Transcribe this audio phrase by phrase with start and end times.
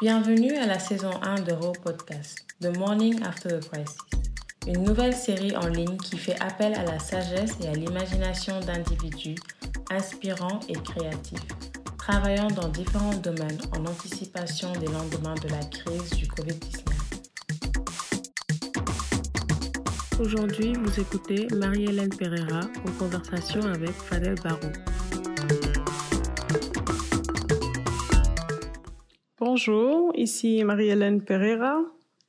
[0.00, 3.98] Bienvenue à la saison 1 de Raw Podcast, The Morning After the Crisis,
[4.68, 9.34] une nouvelle série en ligne qui fait appel à la sagesse et à l'imagination d'individus
[9.90, 11.48] inspirants et créatifs,
[11.98, 16.84] travaillant dans différents domaines en anticipation des lendemains de la crise du Covid-19.
[20.20, 24.70] Aujourd'hui, vous écoutez Marie-Hélène Pereira en conversation avec Fadel Barou.
[29.58, 31.80] Bonjour, ici Marie-Hélène Pereira.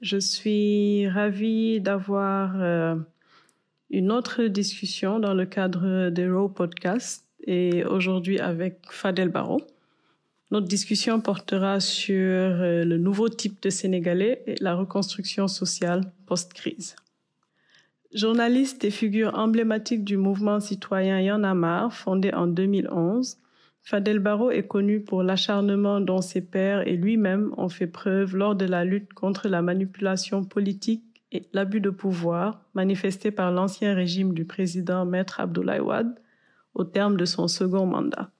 [0.02, 2.96] Je suis ravie d'avoir euh,
[3.92, 9.60] une autre discussion dans le cadre des Raw Podcast et aujourd'hui avec Fadel Barou.
[10.50, 16.96] Notre discussion portera sur euh, le nouveau type de Sénégalais et la reconstruction sociale post-crise.
[18.12, 23.38] Journaliste et figure emblématique du mouvement citoyen Y'en a marre, fondé en 2011,
[23.82, 28.56] Fadel Barro est connu pour l'acharnement dont ses pairs et lui-même ont fait preuve lors
[28.56, 34.34] de la lutte contre la manipulation politique et l'abus de pouvoir manifesté par l'ancien régime
[34.34, 36.20] du président Maître Abdoulaye Wade
[36.74, 38.32] au terme de son second mandat.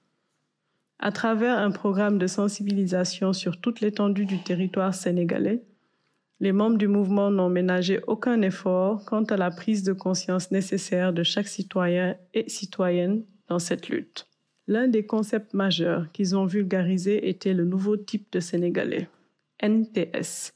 [0.98, 5.62] À travers un programme de sensibilisation sur toute l'étendue du territoire sénégalais,
[6.40, 11.12] les membres du mouvement n'ont ménagé aucun effort quant à la prise de conscience nécessaire
[11.12, 14.29] de chaque citoyen et citoyenne dans cette lutte.
[14.66, 19.08] L'un des concepts majeurs qu'ils ont vulgarisé était le nouveau type de Sénégalais,
[19.62, 20.52] NTS,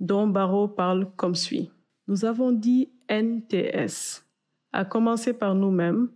[0.00, 1.70] dont Barreau parle comme suit.
[2.08, 4.24] Nous avons dit NTS,
[4.72, 6.08] à commencer par nous-mêmes,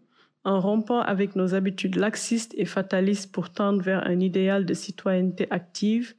[0.45, 5.47] en rompant avec nos habitudes laxistes et fatalistes pour tendre vers un idéal de citoyenneté
[5.51, 6.15] active,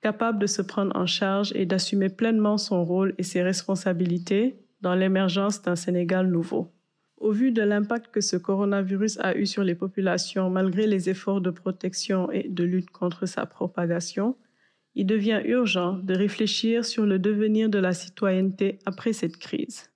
[0.00, 4.94] capable de se prendre en charge et d'assumer pleinement son rôle et ses responsabilités dans
[4.94, 6.72] l'émergence d'un Sénégal nouveau.
[7.22, 11.40] Au vu de l'impact que ce coronavirus a eu sur les populations malgré les efforts
[11.40, 14.36] de protection et de lutte contre sa propagation,
[14.96, 19.88] il devient urgent de réfléchir sur le devenir de la citoyenneté après cette crise.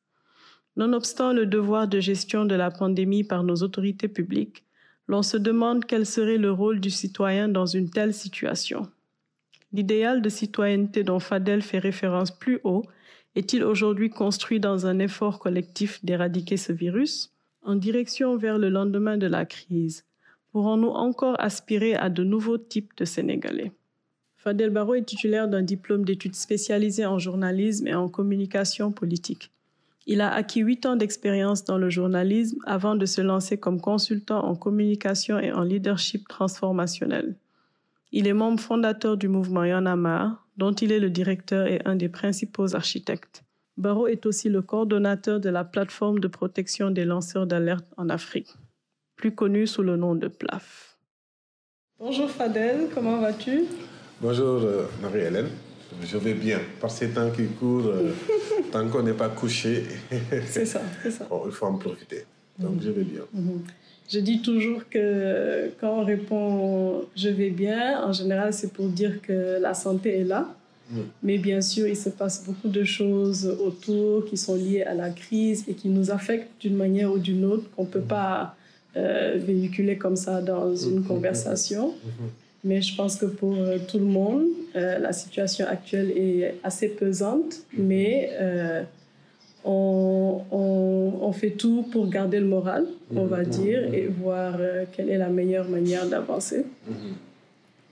[0.76, 4.64] Nonobstant le devoir de gestion de la pandémie par nos autorités publiques,
[5.08, 8.88] l'on se demande quel serait le rôle du citoyen dans une telle situation.
[9.72, 12.84] L'idéal de citoyenneté dont Fadel fait référence plus haut
[13.36, 17.32] est-il aujourd'hui construit dans un effort collectif d'éradiquer ce virus
[17.62, 20.04] En direction vers le lendemain de la crise,
[20.52, 23.72] pourrons-nous encore aspirer à de nouveaux types de Sénégalais?
[24.38, 29.50] Fadel Barro est titulaire d'un diplôme d'études spécialisées en journalisme et en communication politique.
[30.06, 34.44] Il a acquis huit ans d'expérience dans le journalisme avant de se lancer comme consultant
[34.46, 37.36] en communication et en leadership transformationnel.
[38.12, 42.08] Il est membre fondateur du mouvement Yanamar, dont il est le directeur et un des
[42.08, 43.42] principaux architectes.
[43.76, 48.54] Barreau est aussi le coordonnateur de la plateforme de protection des lanceurs d'alerte en Afrique,
[49.16, 50.96] plus connue sous le nom de PLAF.
[51.98, 53.64] Bonjour Fadel, comment vas-tu?
[54.20, 55.48] Bonjour euh, Marie-Hélène,
[56.02, 56.60] je vais bien.
[56.80, 58.12] Par ces temps qui courent, euh,
[58.72, 59.84] tant qu'on n'est pas couché,
[60.48, 61.28] c'est ça, c'est ça.
[61.44, 62.24] il faut en profiter.
[62.58, 63.22] Donc je vais bien.
[63.34, 63.62] Mhm.
[64.08, 69.20] Je dis toujours que quand on répond je vais bien, en général, c'est pour dire
[69.20, 70.54] que la santé est là.
[71.22, 75.10] Mais bien sûr, il se passe beaucoup de choses autour qui sont liées à la
[75.10, 78.54] crise et qui nous affectent d'une manière ou d'une autre qu'on ne peut pas
[78.96, 81.06] euh, véhiculer comme ça dans une mm-hmm.
[81.06, 81.88] conversation.
[81.88, 82.28] Mm-hmm.
[82.64, 86.88] Mais je pense que pour euh, tout le monde, euh, la situation actuelle est assez
[86.88, 88.30] pesante, mais
[89.66, 90.42] on,
[91.20, 93.46] on, fait tout pour garder le moral, on va mhm.
[93.46, 96.64] dire, et voir euh, quelle est la meilleure manière d'avancer.
[96.88, 96.94] Mhm.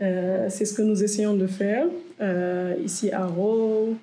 [0.02, 1.86] Euh, c'est ce que nous essayons de faire
[2.20, 3.96] euh, ici à Rowe,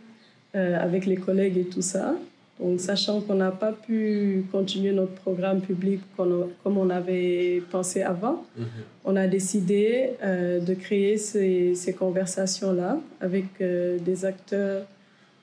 [0.54, 2.14] avec les collègues et tout ça.
[2.60, 8.44] Donc, sachant qu'on n'a pas pu continuer notre programme public comme on avait pensé avant,
[8.58, 8.66] mhm.
[9.06, 14.84] on a décidé de créer ces, ces conversations-là avec des acteurs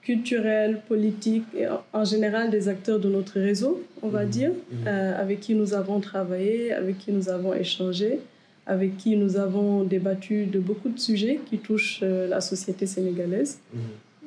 [0.08, 4.30] culturels, politiques et en général des acteurs de notre réseau, on va mhm.
[4.30, 4.86] dire, mhm.
[4.86, 8.20] Euh, avec qui nous avons travaillé, avec qui nous avons échangé,
[8.66, 13.58] avec qui nous avons débattu de beaucoup de sujets qui touchent euh, la société sénégalaise.
[13.74, 13.80] Mhm.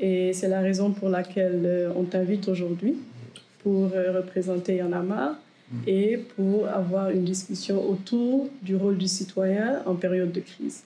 [0.07, 2.93] Et c'est la raison pour laquelle euh, on t'invite aujourd'hui
[3.63, 5.39] pour représenter Yanama
[5.85, 10.77] et pour avoir une discussion autour du rôle du citoyen en période de crise.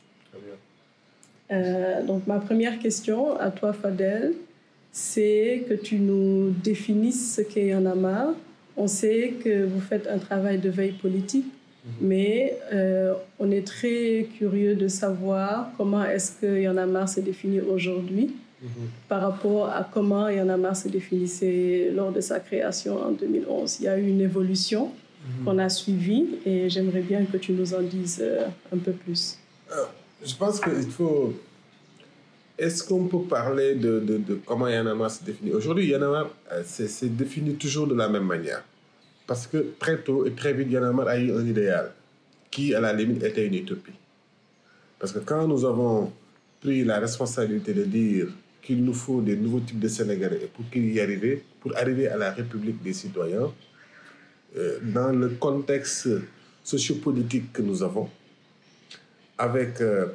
[2.10, 4.34] donc ma première question à toi, Fadel,
[4.96, 8.34] c'est que tu nous définisses ce qu'est Yanama.
[8.78, 11.48] On sait que vous faites un travail de veille politique,
[11.84, 11.92] mhm.
[12.00, 18.36] mais euh, on est très curieux de savoir comment est-ce que Yanama se définit aujourd'hui
[18.62, 18.70] mhm.
[19.10, 23.80] par rapport à comment Yanama se définissait lors de sa création en 2011.
[23.82, 25.44] Il y a eu une évolution mhm.
[25.44, 29.40] qu'on a suivie et j'aimerais bien que tu nous en dises euh, un peu plus.
[29.74, 29.84] Euh,
[30.26, 31.34] je pense qu'il faut
[32.58, 36.30] est-ce qu'on peut parler de, de, comment Yanamar se définit Aujourd'hui, Yanamar
[36.64, 38.64] c'est défini toujours de la même manière.
[39.28, 41.92] Parce que très tôt et très vite, Yanamar a eu un idéal
[42.52, 43.92] qui, à la limite, était une utopie.
[45.00, 46.12] Parce que quand nous avons
[46.62, 48.28] pris la responsabilité de dire
[48.62, 52.18] qu'il nous faut des nouveaux types de Sénégalais pour qu'il y arrive, pour arriver à
[52.18, 53.52] la République des citoyens,
[54.58, 56.08] euh, dans le contexte
[56.64, 58.10] sociopolitique que nous avons,
[59.38, 60.08] avec euh,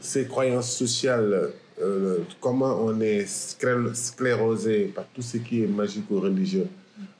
[0.00, 1.50] ces croyances sociales,
[1.80, 6.66] euh, comment on est sclérosé par tout ce qui est magico-religieux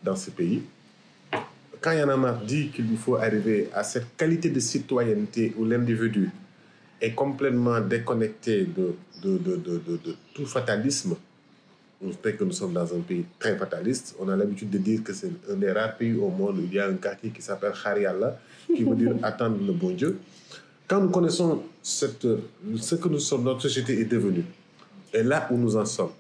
[0.02, 0.62] dans ce pays.
[1.80, 6.30] Quand Amar dit qu'il nous faut arriver à cette qualité de citoyenneté où l'individu
[7.00, 11.14] est complètement déconnecté de, de, de, de, tout fatalisme,
[12.02, 14.16] on sait que nous sommes dans un pays très fataliste.
[14.18, 16.74] On a l'habitude de dire que c'est un des rares pays au monde où il
[16.74, 18.38] y a un quartier qui s'appelle Khariallah,
[18.74, 20.18] qui veut dire attendre le bon Dieu.
[20.88, 22.26] Quand nous connaissons cette,
[22.80, 24.44] ce que nous sommes, notre société est devenue,
[25.12, 26.12] et là où nous en sommes,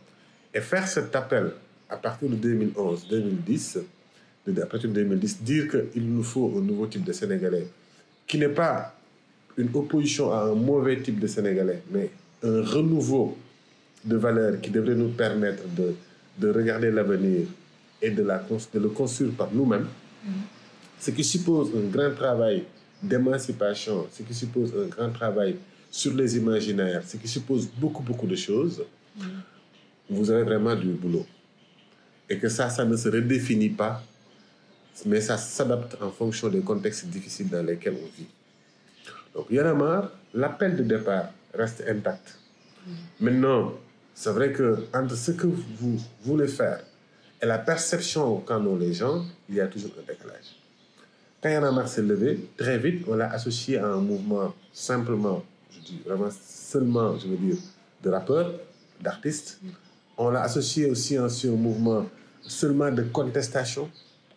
[0.52, 1.52] et faire cet appel
[1.88, 3.78] à partir de 2011, 2010,
[4.62, 7.66] à partir de 2010, dire qu'il nous faut un nouveau type de Sénégalais
[8.26, 8.94] qui n'est pas
[9.56, 12.10] une opposition à un mauvais type de Sénégalais, mais
[12.42, 13.36] un renouveau
[14.04, 15.94] de valeurs qui devrait nous permettre de,
[16.38, 17.46] de regarder l'avenir
[18.02, 19.86] et de, la, de le construire par nous-mêmes,
[20.26, 20.30] mm-hmm.
[21.00, 22.64] ce qui suppose un grand travail
[23.02, 25.56] d'émancipation, ce qui suppose un grand travail
[25.90, 28.84] sur les imaginaires, ce qui suppose beaucoup, beaucoup de choses,
[30.10, 31.26] vous avez vraiment du boulot.
[32.28, 34.02] Et que ça, ça ne se redéfinit pas,
[35.06, 38.26] mais ça s'adapte en fonction des contextes difficiles dans lesquels on vit.
[39.34, 42.38] Donc, il y en a marre, l'appel de départ reste intact.
[43.20, 43.74] Maintenant,
[44.14, 46.80] c'est vrai que entre ce que vous voulez faire
[47.40, 50.56] et la perception qu'en ont les gens, il y a toujours un décalage.
[51.40, 55.78] Quand Yann Amar s'est levé, très vite, on l'a associé à un mouvement simplement, je
[55.78, 57.56] dis vraiment seulement, je veux dire,
[58.02, 58.52] de rappeurs,
[59.00, 59.60] d'artistes.
[60.16, 62.06] On l'a associé aussi à un mouvement
[62.42, 63.88] seulement de contestation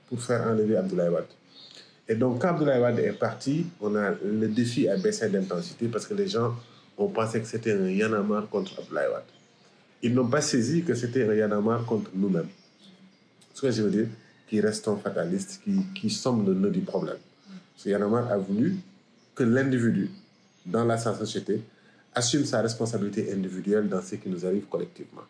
[0.07, 1.25] pour faire enlever Abdoulaye Wade.
[2.07, 6.05] Et donc, quand Abdoulaye Wade est parti, on a le défi à baisser d'intensité parce
[6.05, 6.53] que les gens
[6.99, 9.23] ont pensé que c'était un Yanamar contre Abdoulaye Wade.
[10.03, 12.49] Ils n'ont pas saisi que c'était un Yanamar contre nous-mêmes.
[13.55, 14.07] Ce que je veux dire,
[14.51, 17.15] qui restons fatalistes, qui, qui sommes le nœud du problème.
[17.73, 18.75] Parce que Yanamar a voulu
[19.33, 20.09] que l'individu,
[20.65, 21.61] dans la société,
[22.13, 25.21] assume sa responsabilité individuelle dans ce qui nous arrive collectivement.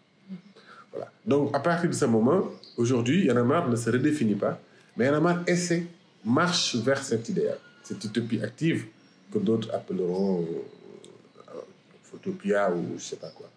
[0.92, 1.12] Voilà.
[1.24, 2.46] Donc, à partir de ce moment,
[2.78, 4.60] aujourd'hui, Yanamar ne se redéfinit pas,
[4.98, 5.86] mais Yanamar essaie
[6.26, 8.86] marche vers cet idéal, cette utopie active
[9.32, 11.60] que d'autres appelleront euh,
[12.06, 13.52] Photopia ou je sais pas quoi,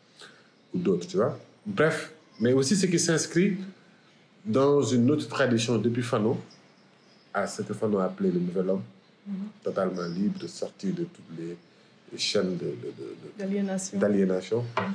[0.75, 1.39] ou d'autres, tu vois.
[1.65, 3.57] Bref, mais aussi ce qui s'inscrit
[4.45, 6.39] dans une autre tradition depuis Fano,
[7.33, 8.83] à ce que Fano a appelé le nouvel homme,
[9.29, 9.65] mm-hmm.
[9.65, 11.57] totalement libre, sorti de toutes les,
[12.17, 12.57] chaînes
[13.35, 13.99] d'aliénation.
[13.99, 14.87] De, de,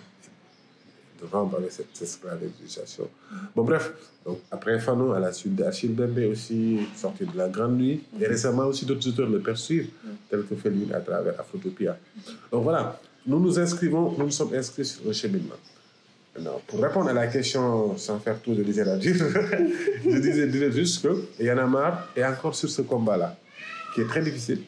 [1.22, 3.10] de rompre avec cette esclavagisation.
[3.56, 3.94] Bon, bref,
[4.26, 8.28] donc, après Fano, à la suite d'Achille Bembe aussi, sorti de la Grande Nuit, et
[8.28, 9.90] récemment aussi d'autres auteurs le poursuivent,
[10.30, 11.98] tels que Féline à travers Afrotopia.
[12.52, 15.56] Donc voilà, nous nous inscrivons, nous nous sommes inscrits sur le cheminement.
[16.68, 19.16] Pour répondre à la question, sans faire tout de littérature,
[20.06, 23.36] je disais, disais juste que Yann Amar est encore sur ce combat-là,
[23.94, 24.62] qui est très difficile.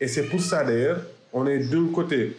[0.00, 1.00] Et c'est pour ça d'ailleurs,
[1.32, 2.36] on est d'un côté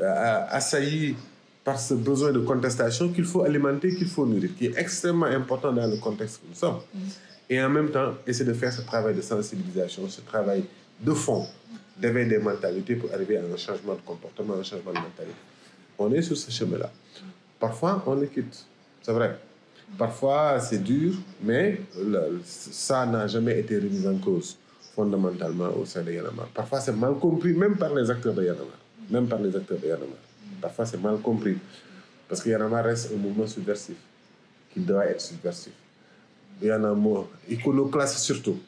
[0.00, 1.14] euh, assailli
[1.62, 5.72] par ce besoin de contestation qu'il faut alimenter, qu'il faut nourrir, qui est extrêmement important
[5.72, 6.80] dans le contexte que nous sommes.
[6.92, 6.98] Mm.
[7.50, 10.64] Et en même temps, essayer de faire ce travail de sensibilisation, ce travail
[11.00, 11.46] de fond,
[11.96, 15.40] d'éveil des mentalités pour arriver à un changement de comportement, un changement de mentalité.
[15.98, 16.90] On est sur ce chemin-là.
[17.64, 18.66] Parfois, on le quitte,
[19.00, 19.38] c'est vrai.
[19.96, 21.80] Parfois, c'est dur, mais
[22.44, 24.58] ça n'a jamais été remis en cause
[24.94, 26.46] fondamentalement au sein de Yanamar.
[26.48, 28.78] Parfois, c'est mal compris, même par les acteurs de Yanamar.
[29.08, 30.18] Même par les acteurs de Yanamar.
[30.60, 31.56] Parfois, c'est mal compris.
[32.28, 33.96] Parce qu'il y en a reste un mouvement subversif,
[34.74, 35.72] qui doit être subversif.
[36.60, 38.58] Il y en a un mot iconoclaste surtout,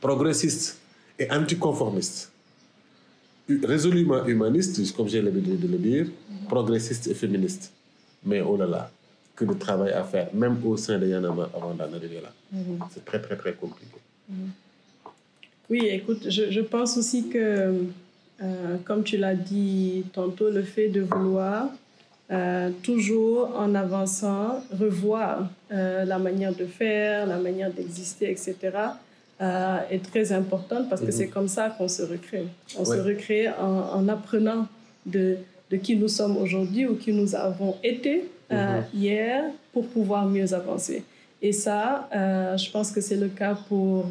[0.00, 0.80] progressiste
[1.16, 2.32] et anticonformiste.
[3.62, 6.06] Résolument humaniste, comme j'ai l'habitude de le dire,
[6.48, 7.70] progressiste et féministe.
[8.24, 8.90] Mais oh là là,
[9.36, 12.32] que de travail à faire, même au sein de Yanama avant d'en arriver là.
[12.52, 12.78] Mhm.
[12.92, 13.98] C'est très, très, très compliqué.
[14.28, 14.50] Mhm.
[15.70, 17.88] Oui, écoute, je, je pense aussi que
[18.42, 21.68] euh, comme tu l'as dit tantôt, le fait de vouloir
[22.32, 28.72] euh, toujours en avançant revoir euh, la manière de faire, la manière d'exister, etc.,
[29.90, 31.12] est très importante parce que mhm.
[31.12, 32.46] c'est comme ça qu'on se recrée.
[32.78, 34.68] On se recrée en, apprenant
[35.04, 35.36] de,
[35.70, 38.58] de, qui nous sommes aujourd'hui ou qui nous avons été mhm.
[38.94, 41.02] hier pour pouvoir mieux avancer.
[41.42, 44.06] Et ça, je pense que c'est le cas pour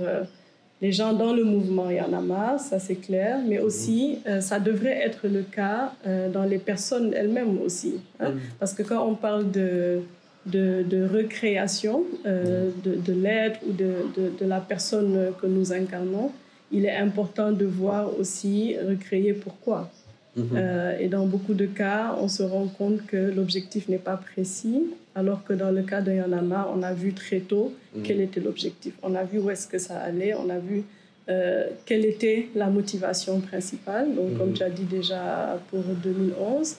[0.82, 3.66] les gens dans le mouvement il y en a marre, ça c'est clair, mais mhm.
[3.66, 5.94] aussi ça devrait être le cas
[6.32, 7.96] dans les personnes elles-mêmes aussi.
[8.20, 8.32] Hein.
[8.32, 8.40] Mhm.
[8.60, 10.02] Parce que quand on parle de,
[10.46, 13.94] de, de recréation de, de l'être ou de,
[14.40, 16.32] de, la personne que nous incarnons,
[16.74, 19.90] il est important de voir aussi recréer pourquoi.
[20.36, 20.50] Mhm.
[20.56, 24.84] Euh, et dans beaucoup de cas, on se rend compte que l'objectif n'est pas précis,
[25.16, 28.04] alors que dans le cas de Yanama, on a vu très tôt mhm.
[28.04, 28.94] quel était l'objectif.
[29.04, 30.84] On a vu où est-ce que ça allait, on a vu
[31.30, 34.54] euh, quelle était la motivation principale, donc comme mhm.
[34.56, 36.78] tu as dit déjà pour 2011.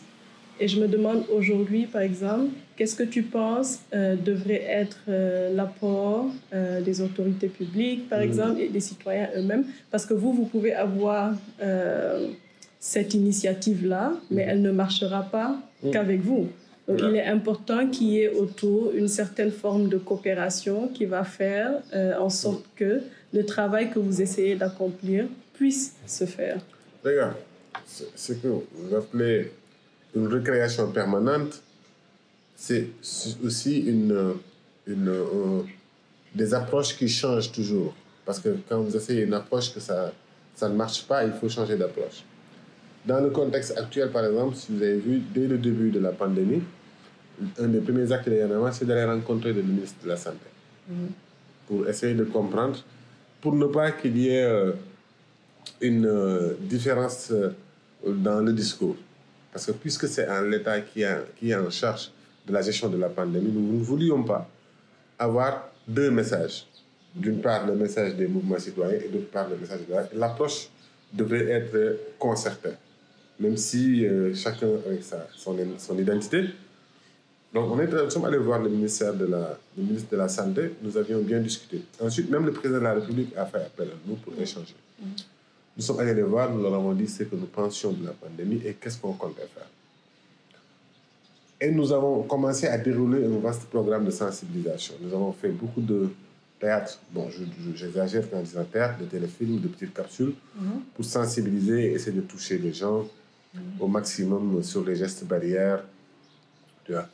[0.61, 4.99] Et je me demande aujourd'hui, par exemple, qu'est-ce que tu penses euh, devrait être
[5.53, 9.65] l'apport des autorités publiques, par exemple, et des citoyens eux-mêmes?
[9.91, 11.35] Parce que vous, vous pouvez avoir
[12.85, 14.49] cette initiative-là, mais mm.
[14.51, 15.91] elle ne marchera pas mm.
[15.91, 16.49] qu'avec vous.
[16.87, 21.25] Donc, il est important qu'il y ait autour une certaine forme de coopération qui va
[21.25, 22.77] faire euh, en sorte mm.
[22.77, 23.01] que
[23.33, 25.25] le travail que vous essayez d'accomplir
[25.55, 26.59] puisse se faire.
[27.03, 27.37] Regarde,
[27.87, 29.51] ce que vous appelez
[30.15, 31.63] une recréation permanente,
[32.55, 32.89] c'est
[33.43, 34.35] aussi une,
[34.87, 35.63] une, euh,
[36.35, 37.95] des approches qui changent toujours.
[38.27, 40.13] Parce que quand vous essayez une approche que ça,
[40.55, 42.25] ça ne marche pas, il faut changer d'approche.
[43.07, 46.13] Dans le contexte actuel, par exemple, si vous avez vu, dès le début de la
[46.13, 46.63] pandémie,
[47.59, 50.47] un des premiers actes de Yanama, c'est d'aller rencontrer le ministre de la Santé
[50.89, 51.09] mhm.
[51.67, 52.83] pour essayer de comprendre,
[53.43, 54.73] pour ne pas qu'il y ait euh,
[55.83, 57.51] une euh, différence euh,
[58.07, 58.97] dans le discours.
[59.53, 61.05] Parce que puisque c'est l'État qui,
[61.39, 62.11] qui est en charge
[62.47, 64.49] de la gestion de la pandémie, nous ne voulions pas
[65.19, 66.67] avoir deux messages.
[67.15, 70.09] D'une part, le message des mouvements citoyens et d'autre part, le message de l'État.
[70.15, 70.69] L'approche
[71.13, 72.71] devrait être concertée
[73.41, 76.45] même si euh, chacun avec sa, son, son, identité.
[77.53, 80.29] Donc, on est, nous sommes allés voir le, ministère de la, le ministre de la
[80.29, 81.83] Santé, nous avions bien discuté.
[82.01, 84.75] Ensuite, même le président de la République a fait appel à nous pour échanger.
[85.77, 88.13] Nous sommes allés les voir, nous leur avons dit ce que nous pensions de la
[88.13, 89.69] pandémie et qu'est-ce qu'on comptait faire.
[91.61, 94.95] Et nous avons commencé à dérouler un vaste programme de sensibilisation.
[95.01, 96.11] Nous avons fait beaucoup de
[96.61, 97.29] théâtre, bon,
[97.75, 100.81] j'exagère quand je dis théâtre, de téléfilms, de petites capsules, mhm.
[100.95, 103.07] pour sensibiliser et essayer de toucher les gens,
[103.81, 105.85] au maximum sur les gestes barrières.
[106.85, 107.09] Tu vois.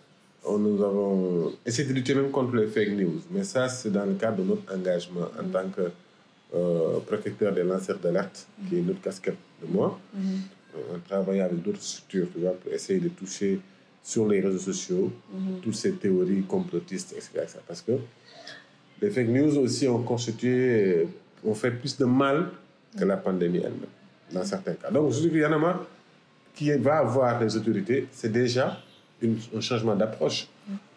[0.58, 4.14] Nous avons essayé de lutter même contre les fake news, mais ça, c'est dans le
[4.14, 5.90] cadre de notre engagement en tant que
[6.54, 9.98] euh, protecteur des lanceurs d'alerte, qui est notre casquette de moi.
[10.14, 10.38] Mm
[10.94, 13.60] On travaille avec d'autres structures tu vois, pour essayer de toucher
[14.02, 15.12] sur les réseaux sociaux
[15.62, 17.92] toutes ces théories complotistes, etc., Parce que
[19.02, 21.06] les fake news aussi ont constitué,
[21.44, 22.50] ont fait plus de mal
[22.98, 23.94] que la pandémie elle-même,
[24.32, 24.90] dans certains cas.
[24.90, 25.86] Donc, je dis qu'il y en a marre
[26.60, 28.78] qui va avoir les autorités, c'est déjà
[29.24, 30.46] un changement d'approche.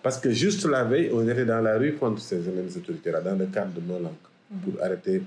[0.01, 3.37] Parce que juste la veille, on était dans la rue contre ces mêmes autorités-là, dans
[3.37, 4.25] le cadre de nos langues,
[4.61, 5.23] pour arrêter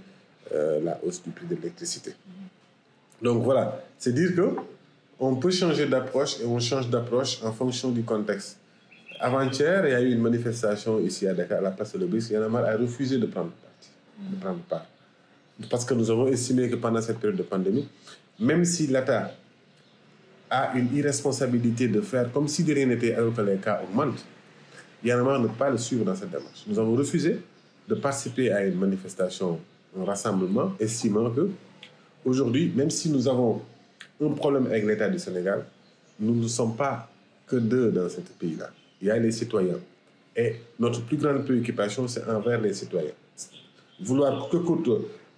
[0.53, 2.13] euh, la hausse du prix de l'électricité.
[3.23, 4.57] Donc voilà, c'est dire que
[5.19, 8.59] on peut changer d'approche et on change d'approche en fonction du contexte.
[9.19, 12.33] Avant-hier, il y a eu une manifestation ici à la place de l'Obélisque.
[12.33, 13.53] Il y en a refusé de prendre,
[14.21, 14.85] de prendre part.
[15.71, 17.89] Parce que nous avons estimé que pendant cette période de pandémie,
[18.39, 19.33] même si l'État
[20.51, 24.25] a une irresponsabilité de faire comme si de rien n'était alors que les cas augmentent.
[25.03, 26.65] Il y a ne pas le suivre dans cette démarche.
[26.67, 27.41] Nous avons refusé
[27.89, 29.61] de participer à une manifestation,
[29.99, 31.51] un rassemblement, estimant que
[32.25, 33.63] aujourd'hui, même si nous avons
[34.21, 35.65] un problème avec l'État du Sénégal,
[36.19, 37.09] nous ne sommes pas
[37.47, 38.71] que deux dans ce pays-là.
[39.01, 39.79] Il y a les citoyens.
[40.35, 43.13] Et notre plus grande préoccupation, c'est envers les citoyens.
[44.01, 44.89] Vouloir que coûte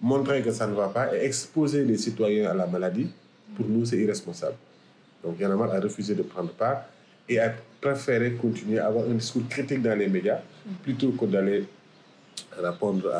[0.01, 3.07] montrer que ça ne va pas et exposer les citoyens à la maladie,
[3.55, 4.55] pour nous, c'est irresponsable.
[5.23, 6.83] Donc Yann a refusé de prendre part
[7.27, 10.39] et a préféré continuer à avoir un discours critique dans les médias
[10.83, 11.65] plutôt que d'aller
[12.57, 13.11] répondre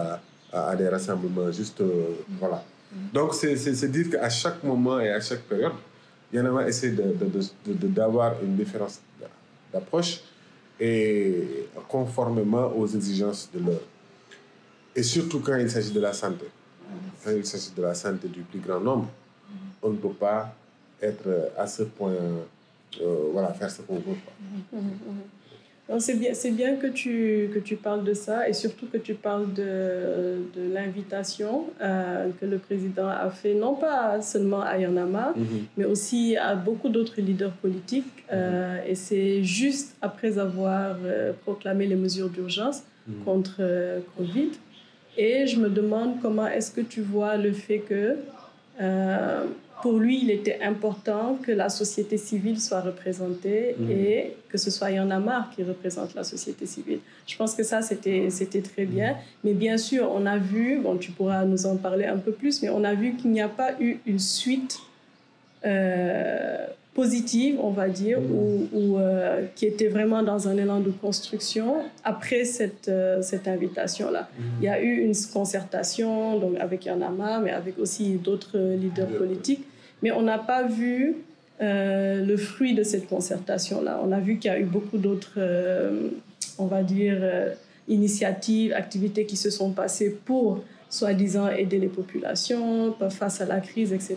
[0.52, 2.64] à, des rassemblements juste euh, voilà.
[3.14, 5.74] Donc c'est dire qu'à chaque moment et à chaque période,
[6.34, 6.96] Yann a essayé
[7.66, 9.00] d'avoir une différence
[9.72, 10.22] d'approche
[10.80, 13.82] et conformément aux exigences de l'heure.
[14.96, 16.46] Et surtout quand il s'agit de la santé.
[17.24, 19.10] Quand il s'agit de la santé du plus grand nombre,
[19.84, 20.56] on ne peut pas
[21.02, 22.14] être à ce point,
[23.02, 24.16] euh, voilà, faire ce qu'on veut.
[25.98, 29.16] C'est bien, c'est bien que tu, que tu parles de ça et surtout que tu
[29.16, 35.34] parles de, de l'invitation euh, que le président a fait, non pas seulement à Yanama,
[35.78, 38.06] mais aussi à beaucoup d'autres leaders politiques.
[38.32, 40.96] Euh, et c'est juste après avoir
[41.44, 43.24] proclamé les mesures d'urgence mhm.
[43.24, 43.64] contre
[44.16, 44.52] Covid.
[45.18, 48.16] Et je me demande comment est-ce que tu vois le fait que
[49.82, 53.92] pour lui, il était important que la société civile soit représentée Mhm.
[53.92, 57.00] et que ce soit Yann Amar qui représente la société civile.
[57.28, 59.16] Je pense que ça, c'était c'était très bien.
[59.44, 62.62] Mais bien sûr, on a vu, bon, tu pourras nous en parler un peu plus,
[62.62, 64.80] mais on a vu qu'il n'y a pas eu une suite
[65.66, 66.66] euh,
[67.02, 68.36] positive, on va dire, Mhm.
[68.38, 68.46] ou,
[68.80, 71.68] ou, euh, qui était vraiment dans un élan de construction
[72.14, 74.24] après cette, euh, cette invitation-là.
[74.60, 76.10] Il y a eu une concertation
[76.44, 79.64] donc avec Yann Amar, mais avec aussi d'autres leaders politiques.
[80.02, 80.96] Mais on n'a pas vu
[81.62, 83.94] euh, le fruit de cette concertation-là.
[84.06, 85.38] On a vu qu'il y a eu beaucoup d'autres,
[86.64, 87.18] on va dire,
[87.88, 90.48] initiatives, activités qui se sont passées pour,
[90.90, 94.16] soi-disant, aider les populations face à la crise, etc.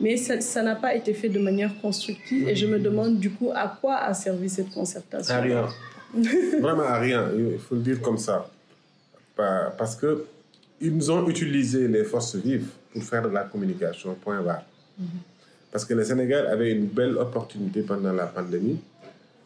[0.00, 2.48] Mais ça n'a pas été fait de manière constructive.
[2.48, 5.34] Et je me demande du coup à quoi a servi cette concertation.
[5.34, 5.68] À rien.
[6.60, 8.48] Vraiment à rien, il faut le dire comme ça.
[9.36, 10.24] Parce que
[10.80, 14.62] ils ont utilisé les forces vives pour faire de la communication, point barre.
[15.70, 18.78] Parce que le Sénégal avait une belle opportunité pendant la pandémie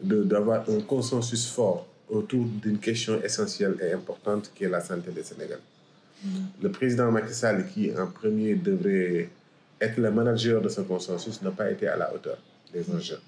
[0.01, 5.23] d'avoir un consensus fort autour d'une question essentielle et importante qui est la santé des
[5.23, 5.61] Sénégalais.
[6.63, 9.29] Le président Macky Sall, qui en premier devrait
[9.83, 12.39] être le manager de ce consensus, n'a pas été à la hauteur
[12.73, 13.21] des enjeux.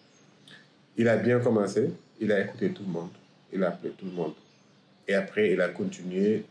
[0.97, 3.11] Il a bien commencé, il a écouté tout le monde,
[3.53, 4.35] il a appelé tout le monde.
[5.09, 6.45] Et après, il a continué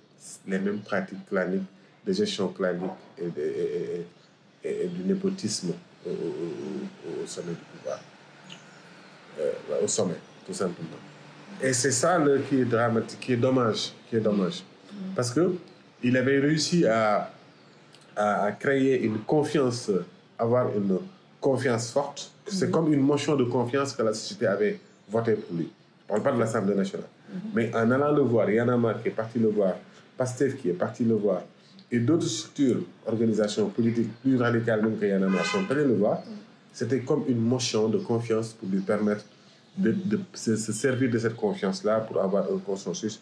[0.47, 1.63] les mêmes pratiques claniques
[2.05, 4.05] de gestion clanique et, de- et-
[4.63, 5.73] et- et- et du népotisme
[6.05, 7.99] au, au- au- au sommet du pouvoir.
[9.39, 9.51] Euh,
[9.83, 10.99] au sommet, tout simplement.
[11.61, 14.63] Et c'est ça le, qui est dramatique, qui est dommage, qui est dommage.
[15.15, 15.55] Parce que
[16.03, 17.31] il avait réussi à,
[18.15, 19.89] à, à créer une confiance,
[20.37, 20.97] avoir une
[21.39, 22.31] confiance forte.
[22.47, 24.79] C'est comme une motion de confiance que la société avait
[25.09, 25.69] voté pour lui.
[26.09, 27.07] Je ne parle pas de l'Assemblée nationale.
[27.53, 29.73] Mais en allant le voir, Yanama qui est parti le voir,
[30.17, 31.41] Pastef qui est parti le voir,
[31.91, 36.21] et d'autres structures, organisations politiques plus radicales même que Yanama sont allés le voir,
[36.71, 39.25] c'était comme une motion de confiance pour lui permettre
[39.77, 43.19] de, de se, se servir de cette confiance-là pour avoir un consensus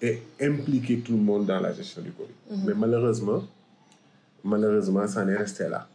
[0.00, 2.64] et impliquer tout le monde dans la gestion du Covid.
[2.66, 3.44] Mais malheureusement,
[4.44, 5.88] malheureusement, ça en est resté là.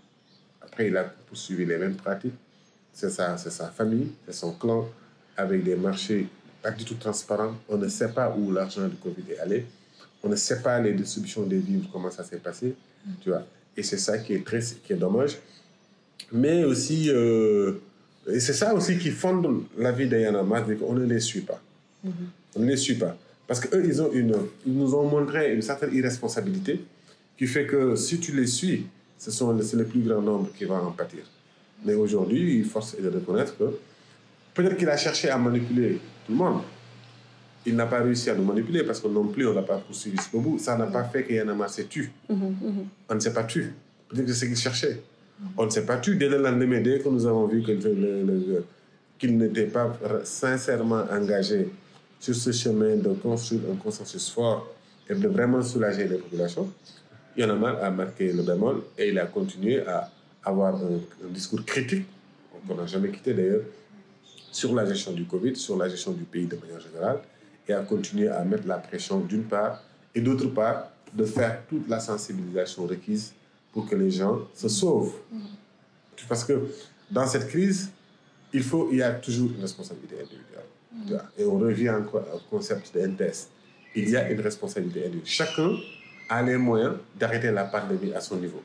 [0.61, 2.35] Après, il a poursuivi les mêmes pratiques.
[2.93, 4.87] C'est sa, c'est sa famille, c'est son clan,
[5.35, 6.27] avec des marchés
[6.61, 7.55] pas du tout transparents.
[7.69, 9.65] On ne sait pas où l'argent du Covid est allé.
[10.23, 12.75] On ne sait pas les distributions des vivres, comment ça s'est passé.
[13.21, 13.45] Tu vois.
[13.75, 15.37] Et c'est ça qui est, très, qui est dommage.
[16.31, 17.73] Mais aussi, euh,
[18.27, 21.41] et c'est ça aussi qui fonde la vie des Yanama, c'est qu'on ne les suit
[21.41, 21.61] pas.
[22.55, 23.15] On ne les suit pas.
[23.47, 26.83] Parce qu'eux, ils, ont une, ils nous ont montré une certaine irresponsabilité
[27.37, 30.65] qui fait que si tu les suis, ce sont c'est le plus grand nombre qui
[30.65, 31.21] va en pâtir.
[31.85, 33.65] Mais aujourd'hui, il force de reconnaître que
[34.53, 36.61] peut-être qu'il a cherché à manipuler tout le monde.
[37.65, 40.17] Il n'a pas réussi à nous manipuler parce que non plus, on n'a pas poursuivi
[40.17, 40.57] jusqu'au bout.
[40.57, 42.11] Ça n'a pas fait qu'il y en a marre s'est tu.
[42.29, 43.73] On ne s'est pas tu.
[44.07, 45.01] Peut-être que c'est ce qu'il cherchait.
[45.57, 46.15] On ne s'est pas tu.
[46.15, 47.63] Dès le lendemain, dès que nous avons vu
[49.19, 51.69] qu'il n'était pas sincèrement engagé
[52.19, 54.73] sur ce chemin de construire un consensus fort
[55.09, 56.71] et de vraiment soulager les populations,
[57.37, 60.09] Yanamar a marqué le bémol et il a continué à
[60.43, 62.05] avoir un, un discours critique,
[62.67, 63.61] qu'on n'a jamais quitté d'ailleurs,
[64.51, 67.19] sur la gestion du Covid, sur la gestion du pays de manière générale,
[67.67, 69.83] et à continuer à mettre la pression d'une part,
[70.15, 73.33] et d'autre part, de faire toute la sensibilisation requise
[73.71, 75.13] pour que les gens se sauvent.
[76.27, 76.67] Parce que
[77.11, 77.91] dans cette crise,
[78.53, 80.65] il, faut, il y a toujours une responsabilité individuelle.
[81.07, 81.23] Vois.
[81.37, 83.49] Et on revient encore au concept d'un test.
[83.95, 85.27] Il y a une responsabilité individuelle.
[85.29, 85.77] Chacun
[86.29, 88.61] a les moyens d'arrêter la pandémie à son niveau.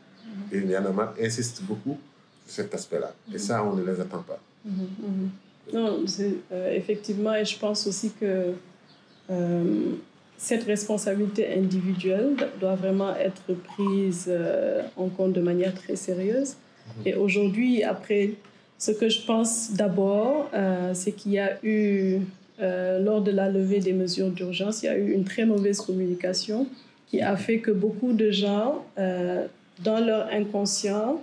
[0.51, 1.99] Et Yanamar insiste beaucoup
[2.47, 3.13] sur cet aspect-là.
[3.35, 4.39] Et ça, on ne les attend pas.
[5.73, 8.53] Non, c'est, euh, effectivement, et je pense aussi que
[9.31, 9.65] euh,
[10.37, 16.57] cette responsabilité individuelle doit vraiment être prise euh, en compte de manière très sérieuse.
[17.07, 18.33] Et aujourd'hui, après,
[18.77, 20.51] ce que je pense d'abord,
[20.93, 22.19] c'est qu'il y a eu,
[22.61, 26.67] lors de la levée des mesures d'urgence, il y a eu une très mauvaise communication
[27.13, 29.47] qui a fait que beaucoup de gens, euh,
[29.85, 31.21] dans leur inconscient,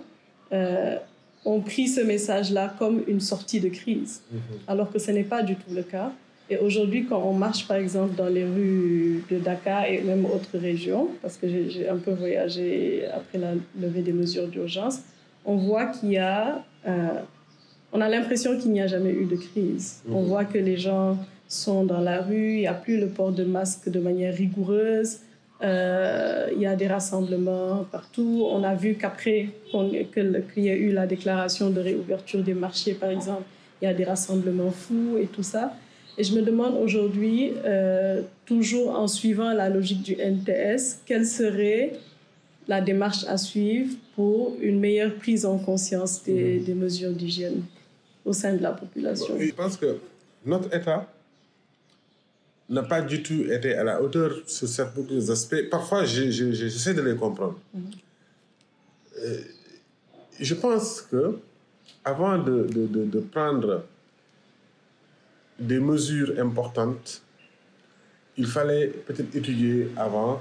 [0.52, 0.96] euh,
[1.44, 4.22] ont pris ce message-là comme une sortie de crise,
[4.68, 6.12] alors que ce n'est pas du tout le cas.
[6.48, 10.58] Et aujourd'hui, quand on marche, par exemple, dans les rues de Dakar et même autres
[10.58, 15.00] régions, parce que j'ai un peu voyagé après la levée des mesures d'urgence,
[15.44, 16.62] on voit qu'il y a...
[16.86, 16.92] euh,
[17.92, 20.02] on a l'impression qu'il n'y a jamais eu de crise.
[20.08, 20.26] On Mhm.
[20.28, 23.42] voit que les gens sont dans la rue, il n'y a plus le port de
[23.42, 25.18] masque de manière rigoureuse,
[25.62, 28.46] il y a des rassemblements partout.
[28.50, 33.10] On a vu qu'après qu'il y a eu la déclaration de réouverture des marchés, par
[33.10, 33.44] exemple,
[33.80, 35.74] il y a des rassemblements fous et tout ça.
[36.18, 41.92] Et je me demande aujourd'hui, euh, toujours en suivant la logique du NTS, quelle serait
[42.68, 47.62] la démarche à suivre pour une meilleure prise en conscience des, des mesures d'hygiène
[48.24, 49.34] au sein de la population?
[49.38, 49.96] Je pense que
[50.44, 51.06] notre État
[52.70, 55.68] n'a pas du tout été à la hauteur sur certains aspects.
[55.70, 57.58] Parfois, je- je- je- j'essaie de les comprendre.
[59.22, 59.40] Euh,
[60.38, 61.38] je pense que
[62.04, 63.84] avant de, de- de- de prendre
[65.58, 67.22] des mesures importantes,
[68.36, 70.40] il fallait peut-être étudier avant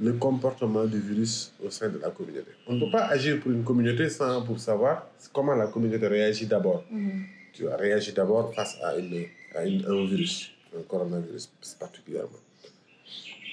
[0.00, 2.50] le comportement du virus au sein de la communauté.
[2.66, 6.46] On ne peut pas agir pour une communauté sans pour savoir comment la communauté réagit
[6.46, 6.84] d'abord.
[7.52, 12.42] Tu vois, réagit d'abord face à, une, à une- un virus, un coronavirus particulièrement.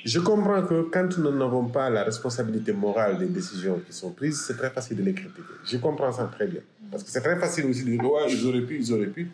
[0.06, 4.40] Je comprends que quand nous n'avons pas la responsabilité morale des décisions qui sont prises,
[4.46, 5.42] c'est très facile de les critiquer.
[5.66, 6.62] Je comprends ça très bien.
[6.92, 9.32] Parce que c'est très facile aussi de dire, ouais, ils auraient pu, ils auraient pu.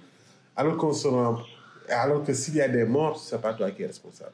[0.55, 1.39] Alors qu'on se rend,
[1.89, 4.31] alors que s'il y a des morts, c'est pas toi qui es responsable.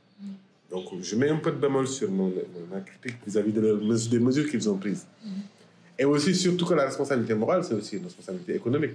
[0.70, 2.32] Donc, je mets un peu de bémol sur mon,
[2.72, 5.08] ma critique vis-à-vis des mesures qu'ils ont prises.
[5.98, 8.92] Et aussi, surtout que la responsabilité morale, c'est aussi une responsabilité économique.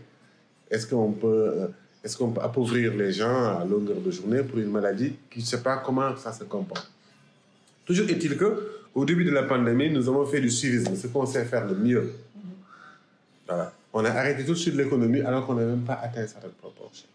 [0.71, 1.67] Est-ce qu'on peut, euh,
[2.05, 5.45] est-ce qu'on peut appauvrir les gens à longueur de journée pour une maladie qui ne
[5.45, 6.91] sait pas comment ça se comporte?
[7.85, 11.27] Toujours est-il que, au début de la pandémie, nous avons fait du suivisme, ce qu'on
[11.27, 12.13] sait faire de mieux.
[13.93, 17.09] On a arrêté tout de suite l'économie alors qu'on n'a même pas atteint certaines proportions.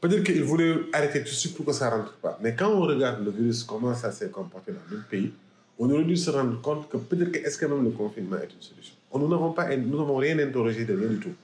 [0.00, 2.38] Peut-être qu'ils voulaient arrêter tout de suite pour que ça ne rentre pas.
[2.42, 5.32] Mais quand on regarde le virus, comment ça s'est comporté dans notre pays,
[5.78, 8.52] on aurait dû se rendre compte que peut-être que est-ce que même le confinement est
[8.54, 8.94] une solution?
[9.14, 11.34] Nous n'avons rien interrogé de rien du tout.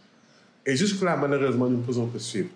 [0.65, 2.49] Et jusque-là, malheureusement, nous ne faisons que suivre.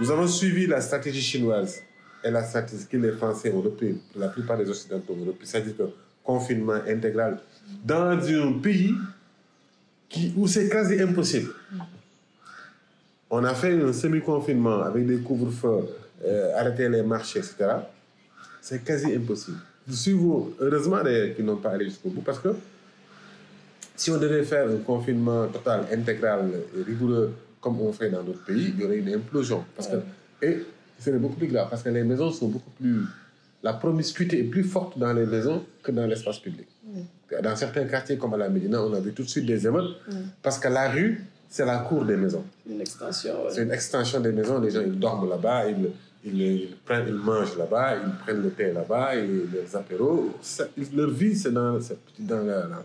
[0.00, 1.82] Nous avons suivi la stratégie chinoise
[2.22, 5.76] et la stratégie que les Français ont repris, la plupart des Occidentaux ont repris, c'est-à-dire
[5.76, 5.82] que
[6.22, 7.40] confinement intégral
[7.84, 8.94] dans un pays
[10.36, 11.50] où c'est quasi impossible.
[13.30, 15.88] On a fait un semi-confinement avec des couvre-feux,
[16.24, 17.56] euh, arrêter les marchés, etc.
[18.60, 19.58] C'est quasi impossible.
[19.90, 22.50] Si vous, heureusement d'ailleurs qu'ils n'ont pas allé jusqu'au bout, parce que
[23.96, 28.44] si on devait faire un confinement total, intégral et rigoureux comme on fait dans d'autres
[28.44, 29.64] pays, il y aurait une implosion.
[29.76, 29.96] Parce que,
[30.42, 30.58] et
[30.98, 33.02] ce serait beaucoup plus grave, parce que les maisons sont beaucoup plus...
[33.62, 36.68] La promiscuité est plus forte dans les maisons que dans l'espace public.
[37.42, 39.96] Dans certains quartiers comme à la Médina, on a vu tout de suite des émeutes,
[40.42, 42.44] parce que la rue, c'est la cour des maisons.
[42.70, 43.44] Une extension.
[43.44, 43.50] ouais.
[43.50, 44.60] C'est une extension des maisons.
[44.60, 45.90] Les gens, ils dorment là-bas, ils,
[46.24, 50.30] ils, ils prennent, ils mangent là-bas, ils prennent le thé là-bas, leurs apéros.
[50.40, 52.84] Ça- leur vie, c'est dans, c'est dans la, la-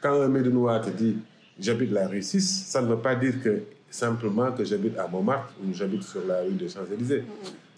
[0.00, 1.16] Quand un Médinois te dit
[1.60, 3.60] j'habite la rue 6, ça ne veut pas dire que
[3.94, 7.22] simplement que j'habite à Montmartre ou j'habite sur la rue des Champs-Élysées.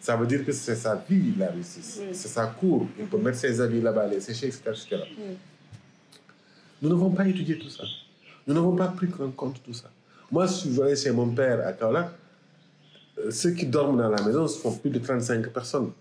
[0.00, 2.00] Ça veut dire que c'est sa vie, la rue 6.
[2.00, 2.06] Oui.
[2.12, 2.86] C'est sa cour.
[2.98, 4.62] Il peut mettre ses habits là-bas, les sécher, etc.
[4.68, 4.96] etc.
[6.80, 7.84] Nous n'avons pas étudié tout ça.
[8.46, 9.90] Nous n'avons pas pris en compte tout ça.
[10.32, 12.10] Moi, si je voyais chez mon père à Kaolack,
[13.18, 15.92] euh, ceux qui dorment dans la maison ce font plus de 35 personnes.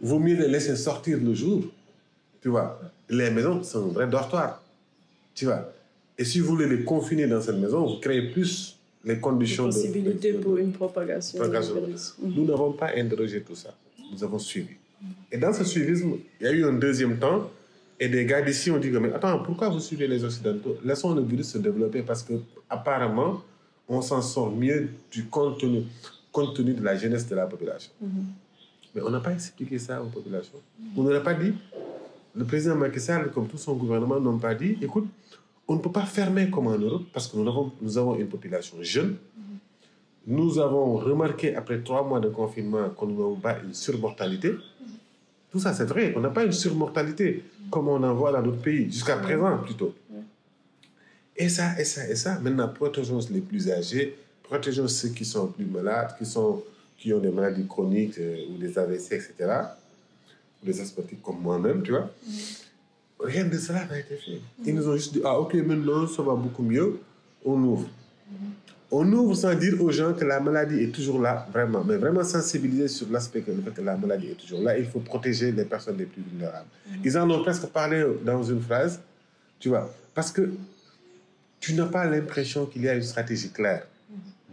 [0.00, 1.64] Vaut mieux les laisser sortir le jour.
[2.40, 4.62] Tu vois, les maisons sont un vrai dortoir.
[5.34, 5.72] Tu vois.
[6.16, 8.77] Et si vous voulez les confiner dans cette maison, vous créez plus
[9.08, 11.38] les conditions de- possibilités de, pour une propagation.
[11.38, 11.74] propagation.
[12.22, 12.32] Mhm.
[12.36, 13.74] Nous n'avons pas interrogé tout ça.
[14.12, 14.74] Nous avons suivi.
[15.32, 17.50] Et dans ce suivisme, il y a eu un deuxième temps.
[18.00, 20.76] Et des gars d'ici ont dit mais attends, pourquoi vous suivez les Occidentaux?
[20.84, 22.34] Laissons le virus se développer parce que
[22.70, 23.42] apparemment,
[23.88, 25.82] on s'en sort mieux du compte tenu,
[26.30, 27.90] compte tenu de la jeunesse de la population.
[28.94, 30.60] Mais on n'a pas expliqué ça aux populations.
[30.96, 31.52] On n'aurait pas dit,
[32.36, 35.08] le président Macky Sall, comme tout son gouvernement, n'ont pas dit, écoute,
[35.68, 38.26] on ne peut pas fermer comme en Europe parce que nous avons, nous avons une
[38.26, 39.16] population jeune.
[40.26, 44.54] Nous avons remarqué après trois mois de confinement qu'on n'avons pas une surmortalité.
[45.50, 46.12] Tout ça, c'est vrai.
[46.16, 49.94] On n'a pas une surmortalité comme on en voit dans d'autres pays, jusqu'à présent plutôt.
[51.36, 52.38] Et ça, et ça, et ça.
[52.40, 56.62] Maintenant, protégeons les plus âgés, protégeons ceux qui sont plus malades, qui, sont,
[56.98, 59.34] qui ont des maladies chroniques euh, ou des AVC, etc.
[60.62, 62.10] Ou des asthmatiques comme moi-même, tu vois.
[63.20, 64.40] Rien de cela n'a été fait.
[64.64, 67.00] Ils nous ont juste dit, ah ok, maintenant ça va beaucoup mieux,
[67.44, 67.88] on ouvre.
[68.90, 72.24] On ouvre sans dire aux gens que la maladie est toujours là, vraiment, mais vraiment
[72.24, 73.50] sensibiliser sur l'aspect que,
[73.82, 74.78] la maladie est toujours là.
[74.78, 76.68] Il faut protéger les personnes les plus vulnérables.
[77.04, 79.00] Ils en ont presque parlé dans une phrase,
[79.58, 80.50] tu vois, parce que
[81.60, 83.86] tu n'as pas l'impression qu'il y a une stratégie claire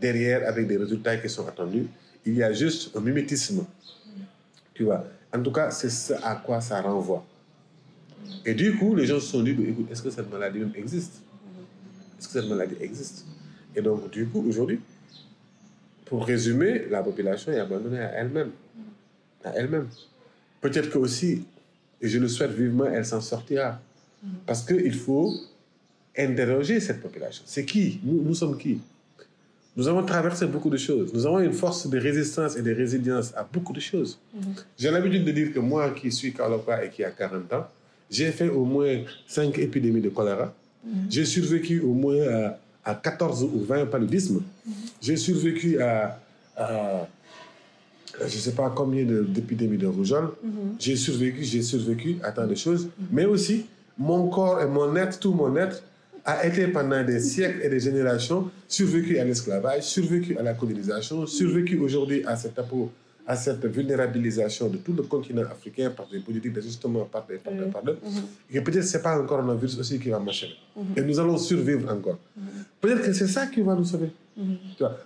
[0.01, 1.87] derrière avec des résultats qui sont attendus.
[2.25, 3.63] Il y a juste un mimétisme,
[4.73, 5.05] tu vois.
[5.33, 7.25] En tout cas, c'est ce à quoi ça renvoie.
[8.45, 11.21] Et du coup, les gens se sont dit, écoute, est-ce que cette maladie même existe?
[12.19, 13.25] Est-ce que cette maladie existe?
[13.75, 14.79] Et donc, du coup, aujourd'hui,
[16.05, 18.51] pour résumer, la population est abandonnée à elle-même.
[19.43, 19.87] À elle-même.
[20.61, 21.45] Peut-être que aussi,
[22.01, 23.79] et je le souhaite vivement, elle s'en sortira.
[24.45, 25.33] Parce qu'il faut
[26.17, 27.43] interroger cette population.
[27.45, 27.99] C'est qui?
[28.03, 28.79] Nous, nous sommes qui?
[29.75, 31.13] Nous avons traversé beaucoup de choses.
[31.13, 34.17] Nous avons une force de résistance et de résilience à beaucoup de choses.
[34.77, 37.67] J'ai l'habitude de dire que moi qui suis Carlopa et qui a 40 ans,
[38.09, 40.53] J'ai fait au moins 5 épidémies de choléra.
[41.09, 42.59] J'ai survécu au moins à,
[42.91, 44.41] à 14 ou 20 paludismes.
[45.01, 46.19] J'ai survécu à,
[48.19, 50.29] je ne sais pas combien d'épidémies de, rougeole.
[50.79, 52.87] J'ai survécu, j'ai survécu à tant de choses.
[53.11, 53.65] Mais aussi,
[53.97, 55.81] mon corps et mon être, tout mon être,
[56.23, 61.25] a été pendant des siècles et des générations survécu à l'esclavage, survécu à la colonisation,
[61.27, 62.89] survécu aujourd'hui à cette, apo-
[63.27, 67.53] à cette vulnérabilisation de tout le continent africain par des politiques d'ajustement, par des, par
[67.53, 67.93] des, par des.
[68.51, 70.49] Et peut-être que ce n'est pas un coronavirus aussi qui va marcher.
[70.95, 72.19] Et nous allons survivre encore.
[72.81, 74.09] Peut-être que c'est ça qui va nous sauver.
[74.77, 74.97] Tu vois,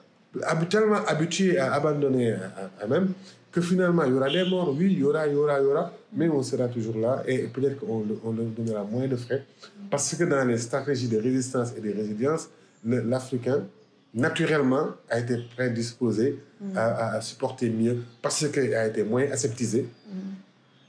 [0.70, 2.38] tellement habitué à abandonner à,
[2.82, 3.14] à- à même
[3.52, 5.64] que finalement il y aura des morts, oui, il y aura, il y aura, il
[5.64, 9.16] y aura, mais on sera toujours là et peut-être qu'on on leur donnera moins de
[9.16, 9.44] frais
[9.90, 12.48] parce que dans les stratégies de résistance et de résilience,
[12.86, 13.64] l'Africain,
[14.14, 16.40] naturellement, a été prédisposé
[16.76, 19.88] à, à- à supporter mieux parce qu'il a été moins aseptisé,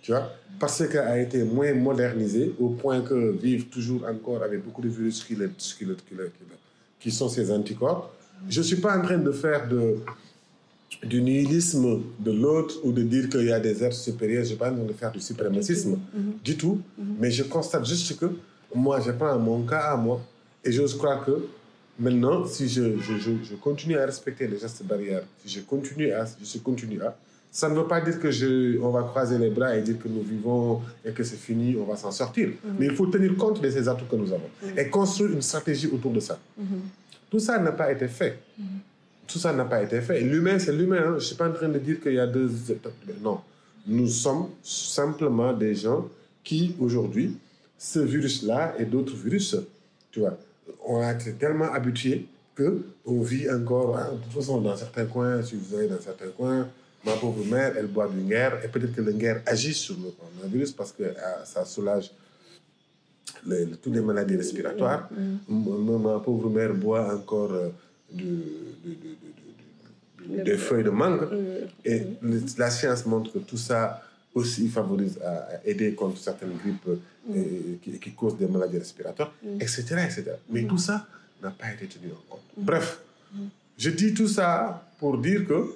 [0.02, 4.64] tu vois, parce qu'il a été moins modernisé au point que vivre toujours encore avec
[4.64, 6.30] beaucoup de virus qui, le- qui, le- qui, le-
[6.98, 8.11] qui sont ses anticorps.
[8.48, 9.96] Je ne suis pas en train de faire de,
[11.04, 14.44] du nihilisme de l'autre ou de dire qu'il y a des êtres supérieurs.
[14.44, 15.98] Je ne suis pas en train de faire du suprémacisme
[16.44, 16.80] du tout.
[17.18, 18.26] Mais je constate juste que
[18.74, 20.20] moi, je prends mon cas à moi
[20.64, 21.46] et j'ose croire que
[22.01, 26.11] maintenant, si je, je, je, je continue à respecter les gestes barrières, si je continue
[26.13, 27.17] à, je continue à,
[27.53, 30.09] ça ne veut pas dire que je, on va croiser les bras et dire que
[30.09, 32.51] nous vivons et que c'est fini, on va s'en sortir.
[32.79, 35.89] Mais il faut tenir compte de ces atouts que nous avons et construire une stratégie
[35.89, 36.39] autour de ça.
[37.31, 38.39] Tout ça n'a pas été fait.
[39.27, 40.21] Tout ça n'a pas été fait.
[40.21, 40.99] L'humain, c'est l'humain.
[41.01, 41.11] hein.
[41.11, 42.93] Je ne suis pas en train de dire qu'il y a deux étapes.
[43.21, 43.41] Non.
[43.87, 46.09] Nous sommes simplement des gens
[46.45, 47.37] qui, aujourd'hui,
[47.79, 49.57] ce virus-là et d'autres virus,
[50.13, 50.37] tu vois,
[50.87, 55.42] on a été tellement habitués qu'on vit encore, hein, de toute façon, dans certains coins,
[55.42, 56.68] si vous allez dans certains coins,
[57.04, 60.11] ma pauvre mère, elle boit du guerre, et peut-être que le guerre agit sur le
[60.11, 62.11] coronavirus parce que ah, ça soulage
[63.46, 65.09] les- toutes les maladies respiratoires.
[65.48, 67.68] Ma pauvre mère boit encore euh,
[68.12, 68.24] du-
[68.85, 71.26] du- du- des feuilles de mangue.
[71.85, 74.02] Et le- la science montre que tout ça
[74.35, 77.00] aussi favorise à, à aider contre certaines grippes
[77.83, 80.25] qui, qui causent des maladies respiratoires, etc., etc.
[80.49, 81.07] Mais tout ça
[81.43, 82.43] n'a pas été tenu en compte.
[82.57, 83.01] Bref,
[83.79, 85.75] je dis tout ça pour dire que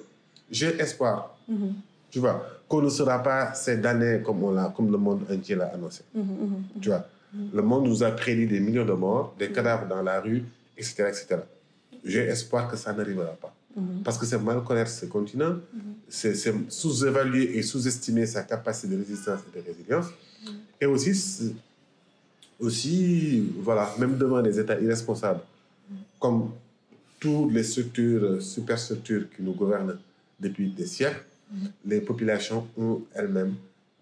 [0.51, 1.37] j'ai espoir.
[2.11, 5.55] Tu vois, qu'on ne sera pas ces damnés comme, on l'a- comme le monde entier
[5.55, 6.03] l'a annoncé.
[6.81, 7.05] Tu vois,
[7.53, 10.43] le monde nous a prédit des millions de morts, des cadavres dans la rue,
[10.77, 11.05] etc.
[11.09, 11.37] etc.
[12.03, 13.53] J'ai espoir que ça n'arrivera pas.
[14.03, 15.57] Parce que c'est mal connaître ce continent,
[16.07, 20.07] c'est c'est sous-évaluer et sous-estimer sa capacité de résistance et de résilience.
[20.79, 21.55] Et aussi,
[22.59, 25.41] aussi, voilà, même devant des États irresponsables,
[26.19, 26.51] comme
[27.19, 29.97] toutes les structures, superstructures qui nous gouvernent
[30.39, 31.25] depuis des siècles,
[31.85, 33.55] les populations ont elles-mêmes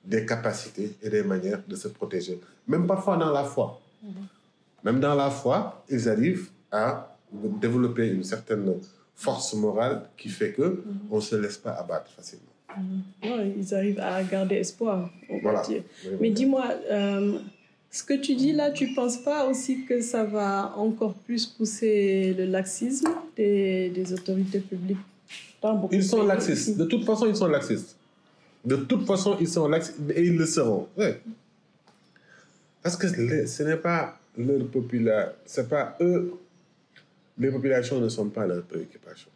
[0.06, 2.40] des capacités et des manières de se protéger.
[2.68, 3.82] Même parfois dans la foi.
[4.84, 8.66] Même dans la foi, ils arrivent à développer une certaine
[9.16, 12.46] force morale qui fait que on ne se laisse pas abattre facilement.
[13.24, 15.62] Ouais, ils arrivent à garder espoir, on va Voilà.
[15.62, 15.84] dire.
[16.06, 17.38] Oui, Mais dis-moi, euh,
[17.92, 21.46] ce que tu dis là, tu ne penses pas aussi que ça va encore plus
[21.46, 24.98] pousser le laxisme des, des autorités publiques
[25.92, 26.76] Ils sont laxistes.
[26.76, 27.96] De toute façon, ils sont laxistes.
[28.66, 30.88] De toute façon, ils sont laxistes et ils le seront.
[30.98, 31.22] Ouais.
[32.82, 36.34] Parce que ce n'est pas leur population, c'est pas eux.
[37.38, 39.30] Les populations ne sont pas leur préoccupation.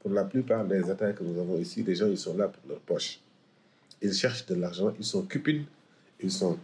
[0.00, 2.62] Pour la plupart des attaques que nous avons ici, les gens, ils sont là pour
[2.68, 3.20] leur poche.
[4.02, 5.62] Ils cherchent de l'argent, ils sont cupides,
[6.22, 6.58] ils sont.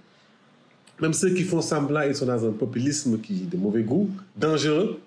[1.00, 5.00] Même ceux qui font semblant, ils sont dans un populisme qui de mauvais goût, dangereux.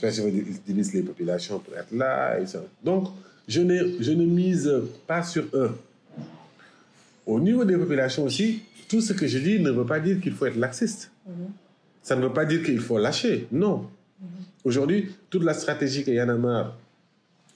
[0.00, 2.38] Quand je veux dire, ils divisent les populations pour être là.
[2.40, 3.08] ils sont- Donc,
[3.46, 3.60] je
[4.00, 4.70] je ne mise
[5.06, 5.70] pas sur eux.
[7.24, 10.32] Au niveau des populations aussi, tout ce que je dis ne veut pas dire qu'il
[10.32, 11.10] faut être laxiste.
[12.02, 13.46] Ça ne veut pas dire qu'il faut lâcher.
[13.52, 13.86] Non.
[14.64, 16.76] Aujourd'hui, toute la stratégie que Yann Amar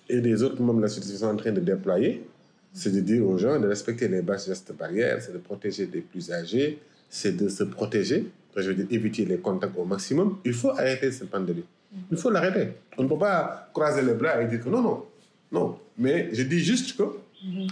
[0.08, 2.24] et des autres membres de la société sont en train de déployer,
[2.72, 6.00] c'est de dire aux gens de respecter les bases gestes barrières, c'est de protéger les
[6.00, 10.38] plus âgés, c'est de se protéger, je veux dire éviter les contacts au maximum.
[10.44, 11.64] Il faut arrêter cette pandémie.
[12.10, 12.68] Il faut l'arrêter.
[12.96, 15.04] On ne peut pas croiser les bras et dire que non, non,
[15.50, 15.78] non.
[15.98, 17.04] Mais je dis juste que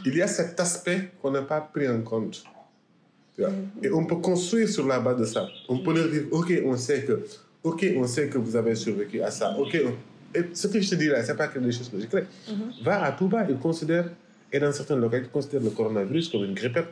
[0.05, 2.45] il y a cet aspect qu'on n'a pas pris en compte.
[3.83, 5.49] Et on peut construire sur la base de ça.
[5.69, 7.25] On peut dire, OK, on sait que,
[7.63, 9.57] OK, on sait que vous avez survécu à ça.
[9.59, 12.07] OK, et ce que je te dis là, c'est pas que des choses que je
[12.07, 12.25] crée.
[12.83, 14.09] Va à Touba, ils considèrent,
[14.53, 16.87] et dans certaines localités, ils considèrent le coronavirus comme une grippette.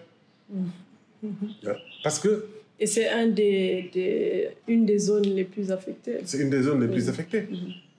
[0.50, 1.26] Tu
[1.64, 1.76] vois.
[2.02, 2.46] Parce que
[2.80, 6.18] Et c'est un des, des- une des zones les plus affectées.
[6.24, 7.48] c'est une des zones les plus affectées.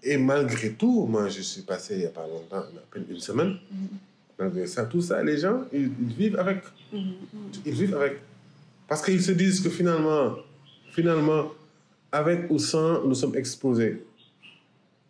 [0.03, 3.19] Et malgré tout, moi, je suis passé il n'y a pas longtemps, à peine une
[3.19, 3.55] semaine.
[4.37, 6.59] Malgré ça, tout ça, les gens, ils, ils vivent avec.
[6.93, 8.19] Ils vivent avec.
[8.87, 10.35] Parce qu'ils se disent que finalement,
[10.91, 11.51] finalement,
[12.11, 14.03] avec ou sans, nous sommes exposés.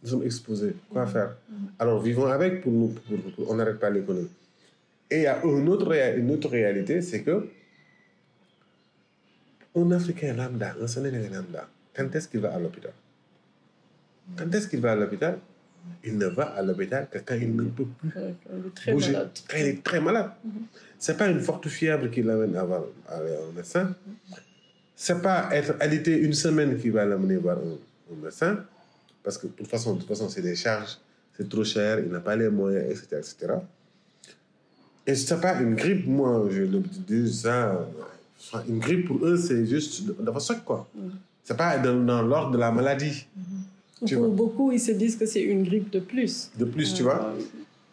[0.03, 0.75] Nous sommes exposés.
[0.91, 1.35] Quoi faire?
[1.77, 4.29] Alors vivons avec pour nous, pour, pour- on n'arrête pas l'économie.
[5.12, 7.47] Et il y a une autre, une autre réalité, c'est que
[9.75, 12.91] un Africain lambda, un Sénégalais lambda, quand est-ce qu'il va à l'hôpital?
[14.38, 15.39] Quand est-ce qu'il va à l'hôpital?
[16.03, 18.91] Il ne va à l'hôpital que quand il ne peut plus Ouais, Il est très
[18.93, 19.29] bouger, malade.
[19.49, 20.31] quand il est très malade.
[20.97, 22.62] C'est pas une forte fièvre qui l'amène à
[23.07, 23.95] aller au médecin.
[25.01, 28.57] C'est pas être alité une semaine qui va l'amener voir un, un médecin.
[29.23, 30.97] Parce que de toute façon, de toute façon, c'est des charges,
[31.38, 33.05] c'est trop cher, il n'a pas les moyens, etc.
[33.19, 33.53] etc.
[35.07, 37.88] Et c'est pas une grippe, moi, je le dis ça.
[38.67, 40.85] Une grippe pour eux, c'est juste d'avoir choc, quoi.
[41.45, 43.25] C'est pas dans, dans l'ordre de la maladie.
[44.05, 44.35] Tu Pour vois.
[44.35, 46.51] beaucoup, ils se disent que c'est une grippe de plus.
[46.57, 47.33] De plus, tu Euh, vois.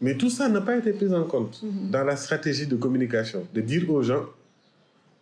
[0.00, 3.46] Mais tout ça n'a pas été pris en compte dans la stratégie de communication.
[3.54, 4.24] De dire aux gens,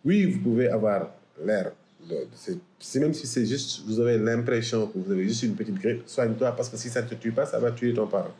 [0.03, 1.09] oui, vous pouvez avoir
[1.43, 1.71] l'air,
[2.35, 6.03] c'est- même si c'est juste, vous avez l'impression que vous avez juste une petite grippe,
[6.05, 8.33] soigne-toi parce que si ça ne te tue pas, ça va tuer ton parent.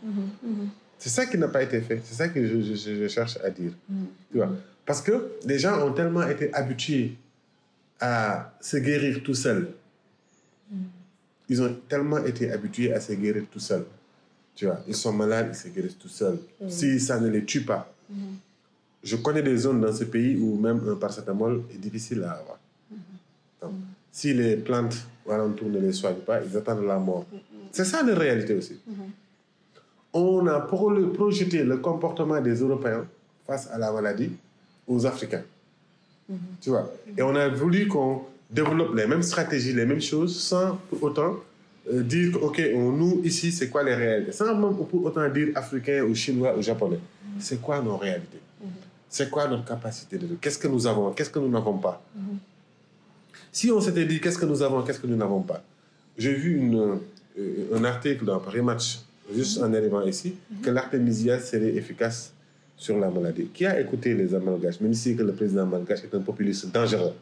[0.98, 2.00] C'est ça qui n'a pas été fait.
[2.04, 3.72] C'est ça que je, je- je- je cherche à dire.
[4.32, 4.50] Tu vois.
[4.86, 7.16] Parce que les gens ont tellement été habitués
[8.00, 9.70] à se guérir tout seuls.
[11.50, 13.86] Ils ont tellement été habitués à se guérir tout seuls.
[14.56, 16.40] Tu vois, ils sont malades, ils se guérissent tout seuls.
[16.70, 17.92] Si ça ne les tue pas.
[19.04, 22.58] Je connais des zones dans ce pays où même un paracétamol est difficile à avoir.
[24.12, 24.96] Si les plantes
[25.30, 27.26] alentour ne les soignent pas, ils attendent la mort.
[27.72, 28.80] C'est ça la réalité aussi.
[30.14, 33.06] On a pro- projeté le comportement des Européens
[33.46, 34.32] face à la maladie
[34.88, 35.44] aux Africains.
[36.62, 36.92] Tu vois?
[37.18, 41.36] Et on a voulu qu'on développe les mêmes stratégies, les mêmes choses, sans pour autant
[41.92, 44.32] euh, dire que, OK, nous, ici, c'est quoi les réalités?
[44.32, 47.00] Sans même pour autant dire Africain ou Chinois ou Japonais.
[47.40, 48.40] C'est quoi nos réalités?
[49.10, 51.12] C'est quoi notre capacité de Qu'est-ce que nous avons?
[51.12, 52.02] Qu'est-ce que nous n'avons pas?
[53.52, 55.64] Si on s'était dit qu'est-ce que nous avons, qu'est-ce que nous n'avons pas?
[56.18, 56.98] J'ai vu une,
[57.40, 59.00] euh, un article dans Paris Match,
[59.34, 62.34] juste en arrivant ici, que l'artémisia serait efficace
[62.78, 63.48] sur la maladie.
[63.54, 67.14] Qui a écouté les amalgaches, même si que le président malgache est un populiste dangereux?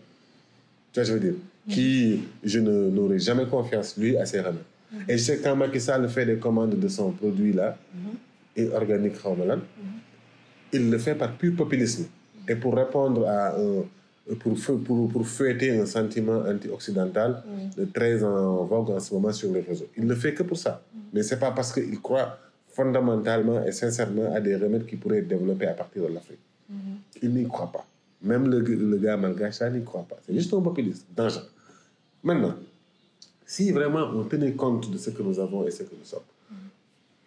[0.92, 1.34] Tu vois, je veux dire,
[1.70, 4.62] qui, je ne- n'aurais jamais confiance, lui, à ses remèdes.
[5.08, 7.78] Et je sais que quand Macky Sall fait des commandes de son produit-là,
[8.56, 9.16] et organique
[10.72, 12.06] il le fait par pur populisme.
[12.48, 13.84] Et pour répondre à un.
[14.40, 14.54] Pour,
[14.86, 17.44] pour, pour fouetter un sentiment anti-occidental
[17.78, 19.88] de très en vogue en ce moment sur les réseaux.
[19.98, 20.82] Il ne le fait que pour ça.
[21.12, 22.38] Mais ce n'est pas parce qu'il croit
[22.70, 26.40] fondamentalement et sincèrement à des remèdes qui pourraient être développés à partir de l'Afrique.
[27.22, 27.86] Il n'y croit pas.
[28.22, 30.16] Même le, le gars malgache, ça n'y croit pas.
[30.26, 31.44] C'est juste un populiste, dangereux.
[32.24, 32.56] Maintenant,
[33.46, 36.22] si vraiment on tenait compte de ce que nous avons et ce que nous sommes,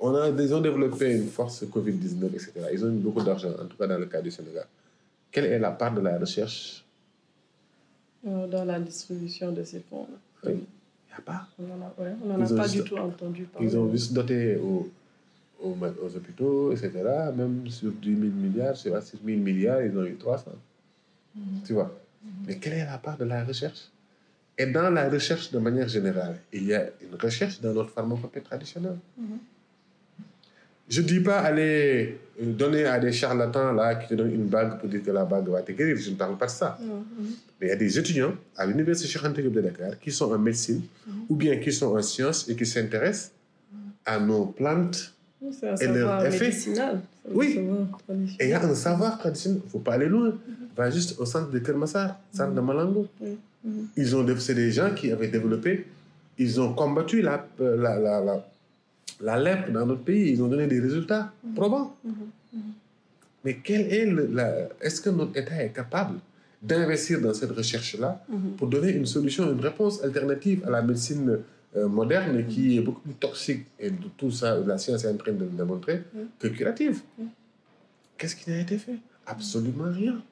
[0.01, 2.53] on a, ils ont développé une force Covid-19, etc.
[2.73, 4.67] Ils ont eu beaucoup d'argent, en tout cas dans le cas du Sénégal.
[5.31, 6.83] Quelle est la part de la recherche
[8.27, 10.07] Dans la distribution de ces fonds.
[10.45, 10.59] Il n'y
[11.17, 11.47] a pas?
[11.59, 13.69] On n'en a, ouais, on en a Ils ont pas juste- du tout entendu parler.
[13.69, 14.91] Ils ont juste doté aux,
[15.63, 16.91] aux, aux hôpitaux, etc.
[17.37, 20.51] Même sur 10 000 milliards, sur 6 000 milliards, ils ont eu 300.
[21.65, 21.97] Tu vois?
[22.47, 23.89] Mais quelle est la part de la recherche?
[24.59, 28.41] Et dans la recherche de manière générale, il y a une recherche dans notre pharmacopée
[28.41, 28.99] traditionnelle.
[30.89, 34.47] Je ne dis pas aller euh, donner à des charlatans là, qui te donnent une
[34.47, 35.97] bague pour dire que la bague va te guérir.
[35.97, 36.79] Je ne parle pas de ça.
[37.61, 40.31] Mais il y a des étudiants à l'Université Cheikh Anta Diop de Dakar qui sont
[40.33, 40.83] en médecine
[41.29, 43.33] ou bien qui sont en sciences et qui s'intéressent
[44.05, 45.13] à nos plantes.
[45.43, 46.45] Oui, Et leur savoir effet.
[46.47, 47.01] médicinal.
[47.25, 47.61] c'est un Oui.
[48.41, 49.61] Et il y a un savoir traditionnel.
[49.63, 50.33] Il ne faut pas aller loin.
[50.77, 53.07] Va juste au centre de Kermassar, centre de Malango.
[53.21, 53.87] Mhm.
[53.97, 55.87] Ils ont, c'est des gens qui avaient développé,
[56.39, 58.47] ils ont combattu la, euh, la, la, la,
[59.21, 60.33] la lèpre dans notre pays.
[60.33, 61.97] Ils ont donné des résultats probants.
[63.45, 66.19] Mais quel est le, la, est-ce que notre État est capable
[66.63, 68.25] d'investir dans cette recherche-là
[68.57, 71.39] pour donner une solution, une réponse alternative à la médecine
[71.77, 75.17] euh, moderne qui est beaucoup plus toxique et de tout ça, la science est en
[75.17, 76.03] train de le démontrer,
[76.39, 77.03] que curative?
[78.17, 78.97] Qu'est-ce qui n'a été fait?
[79.27, 80.23] Absolument rien.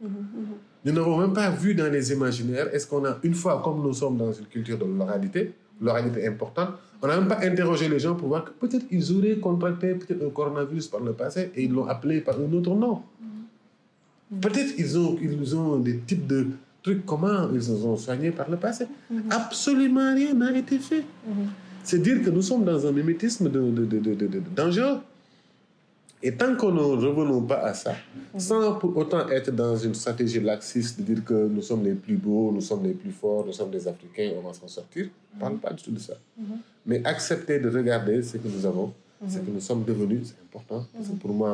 [0.84, 3.92] Nous n'avons même pas vu dans les imaginaires, est-ce qu'on a, une fois, comme nous
[3.92, 6.70] sommes dans une culture de l'oralité, l'oralité importante,
[7.04, 10.24] on n'a même pas interrogé les gens pour voir que peut-être ils auraient contracté peut-être
[10.26, 13.02] un coronavirus par le passé et ils l'ont appelé par un autre nom.
[14.40, 16.46] Peut-être ils ont, ils ont des types de
[16.82, 18.86] trucs, comment ils se sont soignés par le passé.
[19.30, 21.04] Absolument rien n'a été fait.
[21.82, 24.98] C'est dire que nous sommes dans un mimétisme de- de dangereux.
[26.26, 27.94] Et tant qu'on ne revenons pas à ça,
[28.38, 32.16] sans pour autant être dans une stratégie laxiste de dire que nous sommes les plus
[32.16, 35.36] beaux, nous sommes les plus forts, nous sommes des Africains, on va s'en sortir, on
[35.36, 36.14] ne parle pas du tout de ça.
[36.86, 38.94] Mais accepter de regarder ce que nous avons,
[39.28, 40.86] ce que nous sommes devenus, c'est important.
[40.94, 41.52] Parce que pour moi,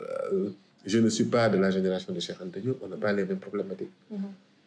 [0.00, 0.50] euh,
[0.84, 3.24] je ne suis pas de la génération de Cheikh Anta Diop, on n'a pas les
[3.24, 3.92] mêmes problématiques.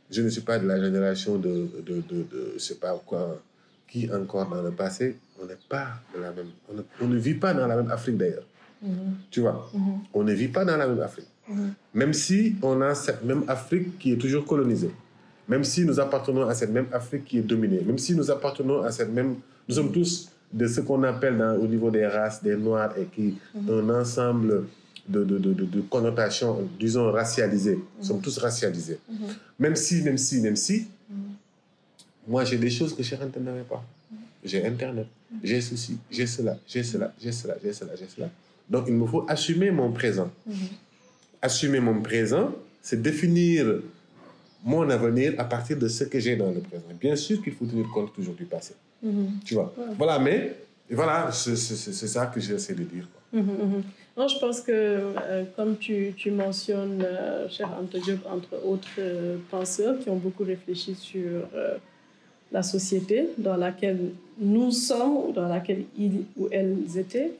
[0.09, 3.41] je ne suis pas de la génération de, de, de, de je sais pas quoi,
[3.89, 7.17] qui encore dans le passé, on n'est pas de la même, on ne, on ne
[7.17, 8.45] vit pas dans la même Afrique d'ailleurs.
[9.29, 9.69] Tu vois,
[10.13, 11.27] on ne vit pas dans la même Afrique.
[11.93, 14.91] Même si on a cette même Afrique qui est toujours colonisée,
[15.47, 18.83] même si nous appartenons à cette même Afrique qui est dominée, même si nous appartenons
[18.83, 19.35] à cette même,
[19.67, 23.37] nous sommes tous de ce qu'on appelle au niveau des races, des noirs et qui
[23.55, 24.65] un ensemble
[25.07, 27.79] de, de, de, de, connotations, disons racialisées.
[27.99, 28.99] Nous sommes tous racialisés.
[29.59, 30.87] Même si, même si, même si,
[32.27, 33.83] moi j'ai des choses que Cheikh Anta n'avait pas.
[34.43, 35.07] J'ai Internet,
[35.43, 38.29] j'ai ceci, j'ai cela, j'ai cela, j'ai cela, j'ai cela, j'ai cela.
[38.71, 40.29] Donc il me faut assumer mon présent.
[41.41, 43.81] Assumer mon présent, c'est définir
[44.63, 46.85] mon avenir à partir de ce que j'ai dans le présent.
[46.99, 48.73] Bien sûr qu'il faut tenir compte toujours du passé.
[49.45, 49.73] Tu vois?
[49.97, 50.55] Voilà, mais
[50.89, 53.07] voilà, c'est ça que j'essaie de dire.
[53.11, 53.41] quoi.
[53.41, 53.83] Mhm, mhm.
[54.17, 58.89] Non, je pense que, euh, comme tu, tu mentionnes, euh, cher Ante Diop, entre autres
[58.99, 61.47] euh, penseurs qui ont beaucoup réfléchi sur
[62.51, 67.31] la société dans laquelle nous sommes, ou dans laquelle ils ou elles étaient,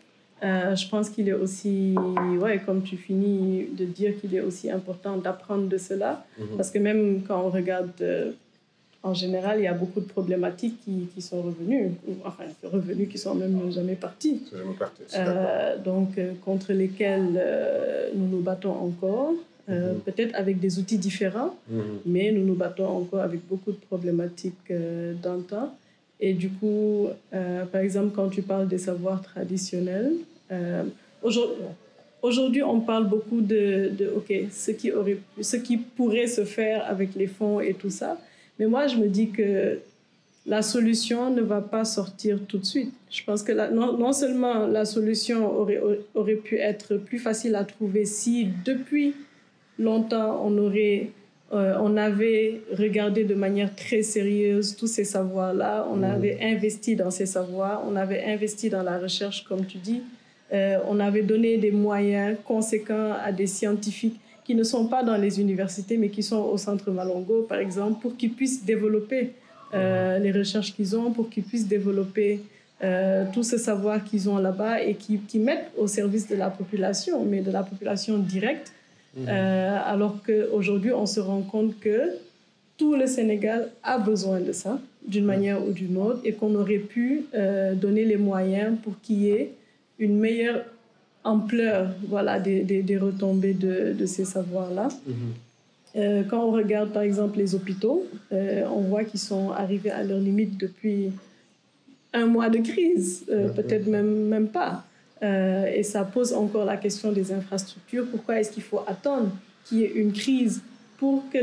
[0.43, 1.95] euh, je pense qu'il est aussi,
[2.39, 6.25] ouais, comme tu finis de dire qu'il est aussi important d'apprendre de cela,
[6.57, 8.31] parce que même quand on regarde euh,
[9.03, 13.07] en général, il y a beaucoup de problématiques qui, qui sont revenues, ou, enfin revenues
[13.07, 14.41] qui sont même jamais parties.
[14.77, 15.01] Parti.
[15.15, 16.09] Euh, donc
[16.45, 19.33] contre lesquels euh, nous nous battons encore,
[19.67, 19.99] Mhm.
[20.05, 21.81] peut-être avec des outils différents, Mhm.
[22.07, 24.71] mais nous nous battons encore avec beaucoup de problématiques
[25.23, 25.73] d'antan.
[26.19, 30.11] Et du coup, euh, par exemple, quand tu parles des savoirs traditionnels,
[30.51, 30.83] euh,
[31.23, 31.55] aujourd-
[32.21, 36.85] aujourd'hui, on parle beaucoup de, de OK, ce qui, aurait, ce qui pourrait se faire
[36.87, 38.19] avec les fonds et tout ça.
[38.59, 39.79] Mais moi, je me dis que
[40.45, 42.91] la solution ne va pas sortir tout de suite.
[43.11, 45.79] Je pense que la- non, non seulement la solution aurait,
[46.15, 49.13] aurait pu être plus facile à trouver si depuis
[49.79, 51.11] longtemps on aurait
[51.53, 57.11] euh, on avait regardé de manière très sérieuse tous ces savoirs-là, on avait investi dans
[57.11, 60.01] ces savoirs, on avait investi dans la recherche, comme tu dis,
[60.53, 65.17] Euh, on avait donné des moyens conséquents à des scientifiques qui ne sont pas dans
[65.17, 69.31] les universités, mais qui sont au centre Malongo, par exemple, pour qu'ils puissent développer
[69.73, 72.41] euh, les recherches qu'ils ont, pour qu'ils puissent développer
[72.83, 76.49] euh, tout ce savoir qu'ils ont là-bas et qui, qui mettent au service de la
[76.49, 78.73] population, mais de la population directe.
[79.17, 82.13] Euh, alors qu'aujourd'hui, on se rend compte que
[82.77, 86.77] tout le Sénégal a besoin de ça, d'une manière ou d'une autre, et qu'on aurait
[86.77, 89.51] pu euh, donner les moyens pour qu'il y ait
[90.01, 90.65] une meilleure
[91.23, 94.89] ampleur voilà, des, des, des retombées de, de ces savoirs-là.
[95.95, 100.03] Euh, quand on regarde par exemple les hôpitaux, euh, on voit qu'ils sont arrivés à
[100.03, 101.11] leur limite depuis
[102.13, 104.83] un mois de crise, euh, peut-être même, même pas.
[105.21, 108.07] Et ça pose encore la question des infrastructures.
[108.09, 109.29] Pourquoi est-ce qu'il faut attendre
[109.65, 110.63] qu'il y ait une crise
[110.97, 111.37] pour que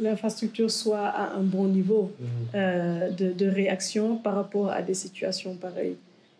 [0.00, 2.12] l'infrastructure soit à un bon niveau
[2.54, 5.96] de, de réaction par rapport à des situations pareilles?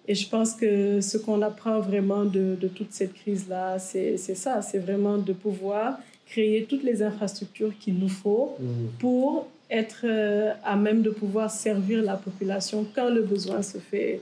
[0.08, 4.62] Et je pense que ce qu'on apprend vraiment de, de toute cette crise-là, c'est ça,
[4.62, 8.56] c'est vraiment de pouvoir créer toutes les infrastructures qu'il nous faut
[8.98, 14.20] pour être euh, à même de pouvoir servir la population quand le besoin se fait,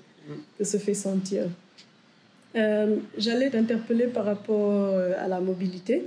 [0.58, 1.44] que se fait sentir.
[2.56, 6.04] Euh, J'allais t'interpeller par rapport euh, à la mobilité.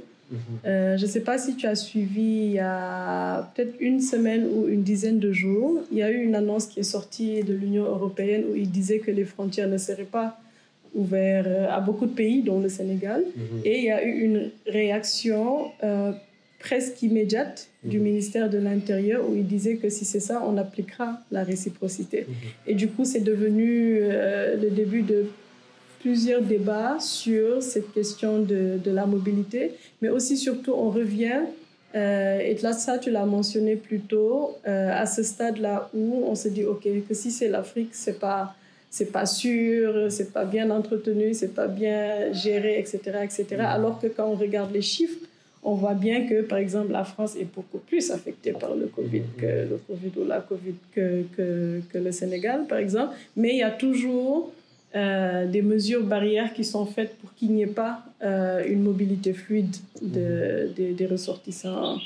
[0.66, 4.46] Euh, je ne sais pas si tu as suivi il y a peut-être une semaine
[4.46, 7.54] ou une dizaine de jours, il y a eu une annonce qui est sortie de
[7.54, 10.40] l'Union européenne où il disait que les frontières ne seraient pas
[10.94, 13.24] ouvertes euh, à beaucoup de pays, dont le Sénégal.
[13.64, 16.12] Et il y a eu une réaction euh,
[16.60, 21.20] presque immédiate du ministère de l'Intérieur où il disait que si c'est ça, on appliquera
[21.32, 22.26] la réciprocité.
[22.66, 25.26] Et du coup, c'est devenu euh, le début de
[26.08, 31.42] plusieurs débats sur cette question de, de la mobilité, mais aussi surtout on revient,
[31.96, 36.34] euh, et là ça tu l'as mentionné plus tôt, euh, à ce stade-là où on
[36.34, 38.56] se dit ok que si c'est l'Afrique c'est pas
[38.90, 42.94] c'est pas sûr, c'est pas bien entretenu, c'est pas bien géré, etc.,
[43.28, 43.46] etc.
[43.78, 45.20] Alors que quand on regarde les chiffres,
[45.62, 49.26] on voit bien que, par exemple, la France est beaucoup plus affectée par le Covid
[49.42, 53.14] que le Covid ou la Covid que, que, que le Sénégal, par exemple.
[53.36, 54.54] Mais il y a toujours
[54.96, 59.34] euh, des mesures barrières qui sont faites pour qu'il n'y ait pas euh, une mobilité
[59.34, 61.98] fluide de, des- des ressortissants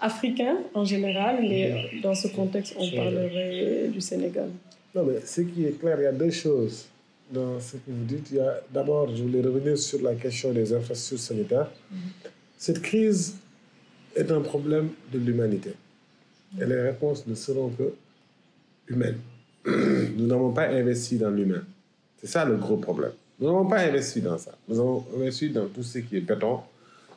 [0.00, 4.48] africains en général, mais dans ce contexte, on parlerait du Sénégal.
[4.94, 6.86] Non, mais ce qui est clair, il y a deux choses
[7.32, 8.28] dans ce que vous dites.
[8.30, 11.70] Il y a- D'abord, je voulais revenir sur la question des infrastructures sanitaires.
[12.58, 13.36] Cette crise
[14.14, 15.70] est un problème de l'humanité.
[16.60, 17.92] Et les réponses ne seront que
[18.88, 19.18] humaines.
[19.66, 21.64] Nous n'avons pas investi dans l'humain.
[22.20, 23.12] C'est ça le gros problème.
[23.38, 24.52] Nous n'avons pas investi dans ça.
[24.68, 26.60] Nous avons investi dans tout ce qui est béton,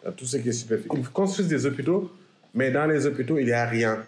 [0.04, 1.00] dans tout ce qui est superficiel.
[1.00, 2.12] Ils construisent des hôpitaux,
[2.54, 4.04] mais dans les hôpitaux, il n'y a rien.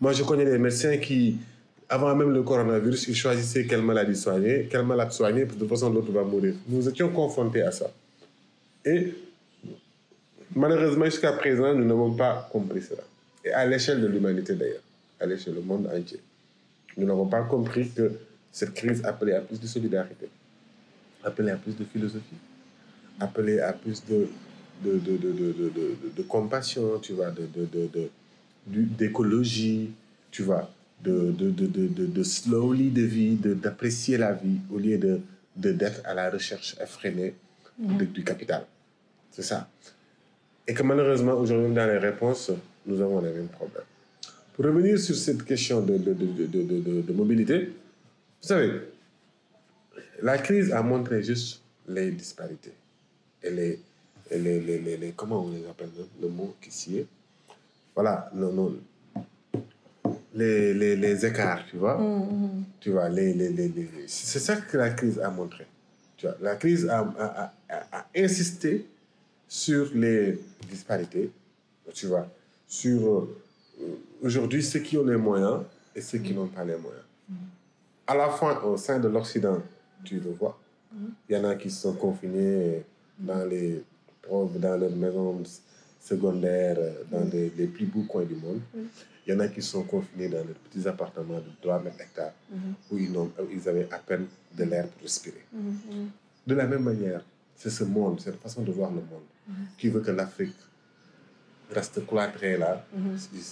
[0.00, 1.38] Moi, je connais des médecins qui,
[1.88, 5.90] avant même le coronavirus, ils choisissaient quelle maladie soigner, quelle maladie soigner, de toute façon,
[5.90, 6.54] l'autre va mourir.
[6.68, 7.90] Nous étions confrontés à ça.
[8.84, 9.14] Et
[10.54, 13.02] malheureusement, jusqu'à présent, nous n'avons pas compris cela.
[13.44, 14.82] Et à l'échelle de l'humanité d'ailleurs,
[15.18, 16.20] à l'échelle du monde entier,
[16.98, 18.12] nous n'avons pas compris que
[18.56, 20.28] cette crise appelait à plus de solidarité,
[21.22, 22.40] appelait à plus de philosophie,
[23.20, 24.28] appelait à plus de,
[24.82, 28.08] de, de, de, de, compassion, tu vois, de, de, de, de-
[28.66, 29.90] du- d'écologie,
[30.30, 30.70] tu vois,
[31.04, 35.20] de, de, de, de, de, de slowly de vie, d'apprécier la vie au lieu de,
[35.54, 37.34] de, d'être à la recherche effrénée
[37.78, 38.64] du capital.
[39.32, 39.68] C'est ça.
[40.66, 42.50] Et que malheureusement, aujourd'hui, dans les réponses,
[42.86, 43.84] nous avons les mêmes problèmes.
[44.54, 47.68] Pour revenir sur cette question de, de, de, de, de, de- de mobilité,
[48.42, 48.80] vous savez,
[50.22, 52.72] la crise a montré juste les disparités
[53.42, 53.80] et les,
[54.30, 57.06] et les, les, les- les- comment on les appelle, le, le mot qui s'y est.
[57.94, 58.76] Voilà, non, non.
[60.34, 61.98] Les, les, les écarts, tu vois.
[62.80, 65.66] Tu vois, les, les, les, les- c'est ça que la crise a montré.
[66.16, 68.86] Tu vois, la crise a, a, a, a insisté
[69.48, 71.30] sur les disparités,
[71.94, 72.26] tu vois,
[72.66, 73.36] sur euh,
[74.22, 75.60] aujourd'hui ceux qui ont les moyens
[75.94, 77.04] et ceux qui n'ont pas les moyens.
[78.06, 79.60] À la fois au sein de l'Occident,
[80.04, 80.58] tu le vois,
[81.28, 82.84] il y en a qui sont confinés
[83.18, 83.82] dans les
[84.28, 85.42] dans leurs maisons
[86.00, 86.78] secondaires,
[87.10, 88.60] dans les, les plus beaux coins du monde.
[89.26, 92.32] Il y en a qui sont confinés dans leurs petits appartements de 3 mètres hectares
[92.90, 94.26] où ils, où ils avaient à peine
[94.56, 95.44] de l'air pour respirer.
[96.46, 99.26] De la même manière, c'est ce monde, cette façon de voir le monde
[99.78, 100.56] qui veut que l'Afrique
[101.72, 102.84] reste cloîtrée là.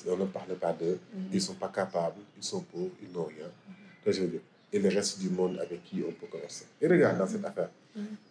[0.09, 0.99] On ne parle pas d'eux.
[1.33, 3.47] Ils ne sont pas capables, ils sont pauvres, ils n'ont rien.
[4.73, 6.65] Et le reste du monde avec qui on peut commercer.
[6.81, 7.69] Et regarde dans cette affaire.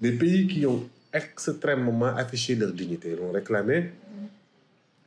[0.02, 3.92] Les pays qui ont extrêmement affiché leur dignité, l'ont réclamé,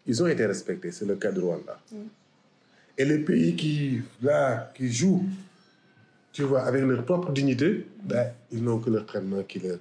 [0.07, 0.93] ils ont été respectés.
[0.93, 1.79] C'est le cas de Rwanda.
[2.97, 5.25] Et les pays qui, là, qui jouent,
[6.33, 9.79] tu vois, avec leur propre dignité, ben, ils n'ont que leur traitement qu'ils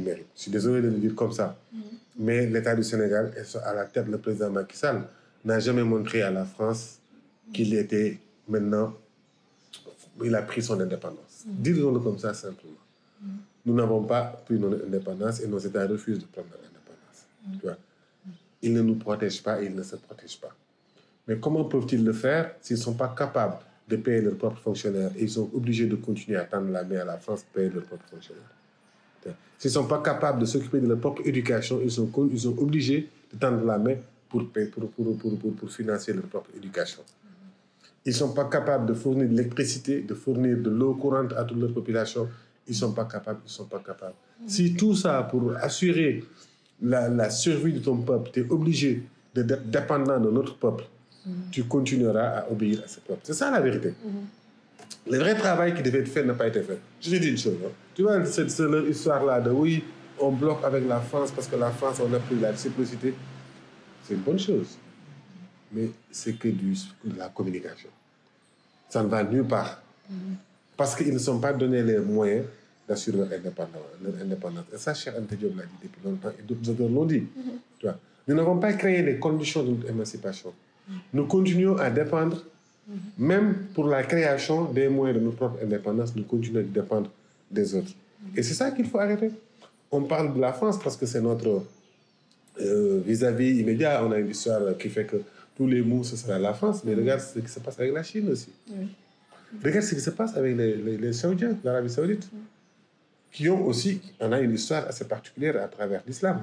[0.00, 0.26] méritent.
[0.36, 1.58] Je suis désolé de le dire comme ça.
[2.16, 3.32] Mais l'État du Sénégal,
[3.64, 5.02] à la tête, le président Macky Sall,
[5.44, 6.98] n'a jamais montré à la France
[7.52, 8.18] qu'il était
[8.48, 8.94] maintenant,
[10.22, 11.44] il a pris son indépendance.
[11.46, 12.72] Disons-le comme ça simplement.
[13.66, 17.26] Nous n'avons pas pris notre indépendance et nos États refusent de prendre leur indépendance.
[17.60, 17.66] Tu.
[18.66, 20.54] Ils ne nous protègent pas, ils ne se protègent pas.
[21.26, 23.56] Mais comment peuvent-ils le faire s'ils ne sont pas capables
[23.88, 27.00] de payer leurs propres fonctionnaires et ils sont obligés de continuer à tendre la main
[27.00, 28.42] à la France pour payer leurs propres fonctionnaires?
[29.58, 32.58] S'ils ne sont pas capables de s'occuper de leur propre éducation, ils sont, ils sont
[32.58, 33.96] obligés de tendre la main
[34.28, 37.02] pour, payer- pour, pour, pour, pour financer leur propre éducation.
[38.06, 41.44] Ils ne sont pas capables de fournir de l'électricité, de fournir de l'eau courante à
[41.44, 42.28] toute leur population.
[42.66, 44.14] Ils ne sont pas capables, ils sont pas capables.
[44.46, 46.22] Si tout ça, pour assurer
[46.82, 49.02] la, la survie de ton peuple, tu es obligé
[49.34, 50.84] de d'être dépendant de notre peuple,
[51.50, 53.20] tu continueras à obéir à ce peuple.
[53.22, 53.94] C'est ça la vérité.
[55.10, 56.78] Le vrai travail qui devait être fait n'a pas été fait.
[57.00, 57.56] Je te dis une chose.
[57.64, 57.70] hein.
[57.94, 59.82] Tu vois, cette, cette histoire-là de oui,
[60.20, 63.14] on bloque avec la France parce que la France, on a pris la réciprocité.
[64.02, 64.76] C'est une bonne chose.
[65.74, 67.88] Mais c'est que du, de la communication.
[68.88, 69.82] Ça ne va nulle part.
[70.76, 72.44] Parce qu'ils ne sont pas donné les moyens
[72.88, 74.64] d'assurer leur indépendance, leur indépendance.
[74.72, 77.24] Et ça, cher Ante Diop l'a dit depuis longtemps et d'autres auteurs l'ont dit.
[77.78, 77.98] Tu vois.
[78.28, 80.52] Nous n'avons pas créé les conditions de notre émancipation.
[81.12, 82.44] Nous continuons à dépendre,
[83.18, 87.10] même pour la création des moyens de notre propre indépendance, nous continuons à dépendre
[87.50, 87.92] des autres.
[88.36, 89.30] Et c'est ça qu'il faut arrêter.
[89.90, 91.62] On parle de la France parce que c'est notre
[92.60, 94.04] euh, vis-à-vis immédiat.
[94.04, 95.16] On a une histoire qui fait que
[95.56, 96.82] tous les mots, ce sera la France.
[96.84, 98.50] Mais regarde ce qui se passe avec la Chine aussi.
[99.62, 102.28] Regarde ce qui se passe avec les, les, les Saoudiens, l'Arabie Saoudite,
[103.32, 106.40] qui ont aussi, on a une histoire assez particulière à travers l'islam.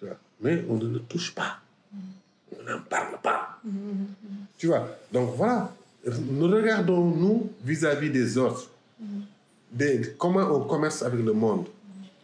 [0.00, 0.16] Vois.
[0.40, 1.58] Mais on ne le touche pas.
[2.52, 3.60] On n'en parle pas.
[4.56, 4.88] Tu vois.
[5.12, 5.72] Donc voilà.
[6.06, 8.70] Nous regardons, nous, vis-à-vis des autres,
[9.72, 11.66] des, comment on commerce avec le monde.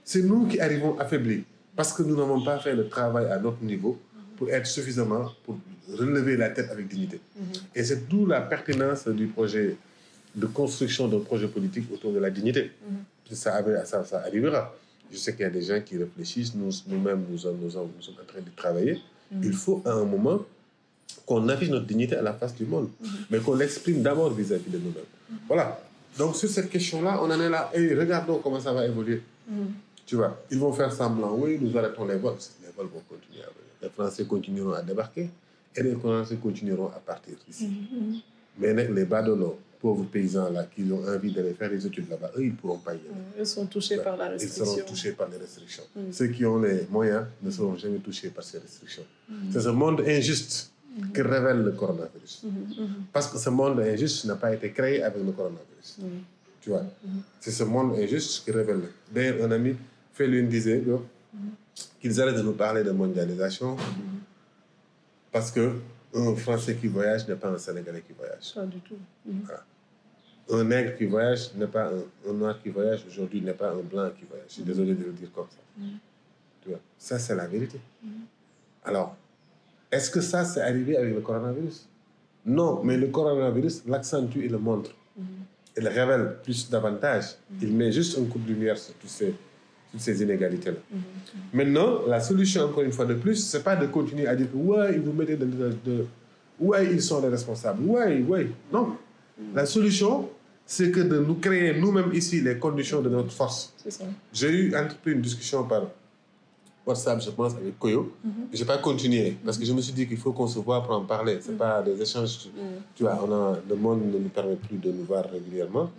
[0.04, 1.44] C'est nous qui arrivons affaiblis
[1.76, 3.98] parce que nous n'avons pas fait le travail à notre niveau
[4.36, 5.58] pour être suffisamment, pour
[5.92, 7.20] relever la tête avec dignité.
[7.74, 9.76] Et c'est d'où la pertinence du projet
[10.34, 12.72] de construction d'un projet politique autour de la dignité.
[13.30, 14.74] Ça, avait- ça, ça arrivera.
[15.12, 17.70] Je sais qu'il y a des gens qui réfléchissent, nous- nous-mêmes, nous, sommes- nous, nous
[17.70, 19.00] sommes en train de travailler.
[19.42, 20.40] Il faut à un moment
[21.26, 22.88] qu'on affiche notre dignité à la face du monde,
[23.30, 25.38] mais qu'on l'exprime d'abord vis-à-vis de nous-mêmes.
[25.48, 25.80] Voilà.
[26.18, 27.70] Donc sur cette question-là, on en est là.
[27.74, 29.22] Et regardons comment ça va évoluer.
[30.06, 32.34] Tu vois, ils vont faire semblant, oui, nous arrêtons les vols.
[32.62, 33.48] Les vols vont continuer à.
[33.84, 35.28] Les Français continueront à débarquer
[35.76, 37.68] et les Français continueront à partir d'ici.
[38.58, 42.30] Mais nag, les badauds, pauvres paysans là, qui ont envie d'aller faire des études là-bas,
[42.38, 43.08] eux, ils ne pourront pas y aller.
[43.38, 44.64] Ils sont touchés par la Ils restriction.
[44.64, 45.82] seront touchés par les restrictions.
[46.12, 49.04] Ceux qui ont les moyens ne seront jamais touchés par ces restrictions.
[49.52, 50.70] C'est un monde injuste
[51.12, 52.46] qui révèle le coronavirus.
[53.12, 55.98] Parce que ce monde injuste n'a pas été créé avec le coronavirus.
[56.62, 56.84] Tu vois,
[57.40, 58.80] c'est ce monde injuste qui révèle.
[59.12, 59.74] D'ailleurs, un ami,
[60.14, 60.82] Félune disait
[62.00, 63.76] qu'ils arrêtent de nous parler de mondialisation
[65.32, 65.80] parce que
[66.14, 68.54] un Français qui voyage n'est pas un Sénégalais qui voyage.
[68.54, 68.96] Pas du tout.
[69.26, 69.64] Voilà.
[70.50, 73.80] Un nègre qui voyage n'est pas un, un noir qui voyage aujourd'hui n'est pas un
[73.82, 74.46] blanc qui voyage.
[74.48, 75.82] Je suis désolé de le dire comme ça.
[76.62, 77.80] Tu vois, ça c'est la vérité.
[78.84, 79.16] Alors,
[79.90, 81.88] est-ce que ça c'est arrivé avec le coronavirus?
[82.46, 84.90] Non, mais le coronavirus l'accentue et le montre.
[85.76, 87.36] Il le révèle plus davantage.
[87.60, 89.34] Il met juste un coup de lumière sur tous ces,
[89.98, 90.76] ces inégalités-là.
[91.52, 94.56] Maintenant, la solution, encore une fois de plus, c'est pas de continuer à dire que
[94.56, 96.06] ouais, vous mettez de, de, de-
[96.60, 97.82] ouais, ils sont les responsables.
[97.84, 98.48] Ouais, ouais.
[98.72, 98.96] Non.
[99.54, 100.28] La solution,
[100.66, 103.74] c'est que de nous créer nous-mêmes ici les conditions de notre force.
[104.32, 105.82] J'ai eu entrepris une discussion par
[106.86, 108.12] WhatsApp, je pense, avec Koyo.
[108.52, 110.82] Je n'ai pas continué parce que je me suis dit qu'il faut qu'on se voit
[110.82, 111.38] pour en parler.
[111.44, 112.48] Ce pas des échanges.
[112.94, 115.90] Tu vois, on a, le monde ne nous permet plus de nous voir régulièrement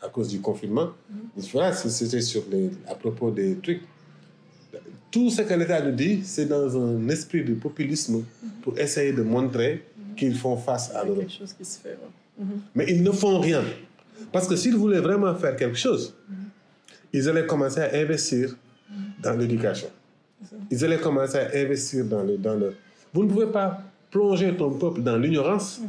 [0.00, 0.88] à cause du confinement.
[1.52, 3.82] Voilà, c'était sur les, à propos des trucs.
[5.10, 8.24] Tout ce que l'État nous dit, c'est dans un esprit de populisme
[8.62, 9.84] pour essayer de montrer
[10.16, 11.20] qu'ils font face à l'Europe.
[11.20, 11.90] quelque chose qui se fait.
[11.90, 12.44] ouais.
[12.74, 13.62] Mais ils ne font rien.
[14.32, 16.14] Parce que s'ils voulaient vraiment faire quelque chose,
[17.12, 18.56] ils allaient commencer à investir
[19.22, 19.88] dans l'éducation.
[20.70, 22.74] Ils allaient commencer à investir dans le, dans le...
[23.14, 25.80] Vous ne pouvez pas plonger ton peuple dans l'ignorance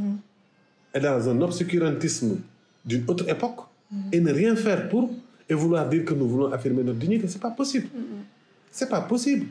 [0.95, 2.37] et dans un obscurantisme
[2.85, 3.59] d'une autre époque
[4.11, 5.09] et ne rien faire pour
[5.49, 7.27] et vouloir dire que nous voulons affirmer notre dignité.
[7.27, 7.87] C'est pas possible.
[8.71, 9.45] C'est pas possible.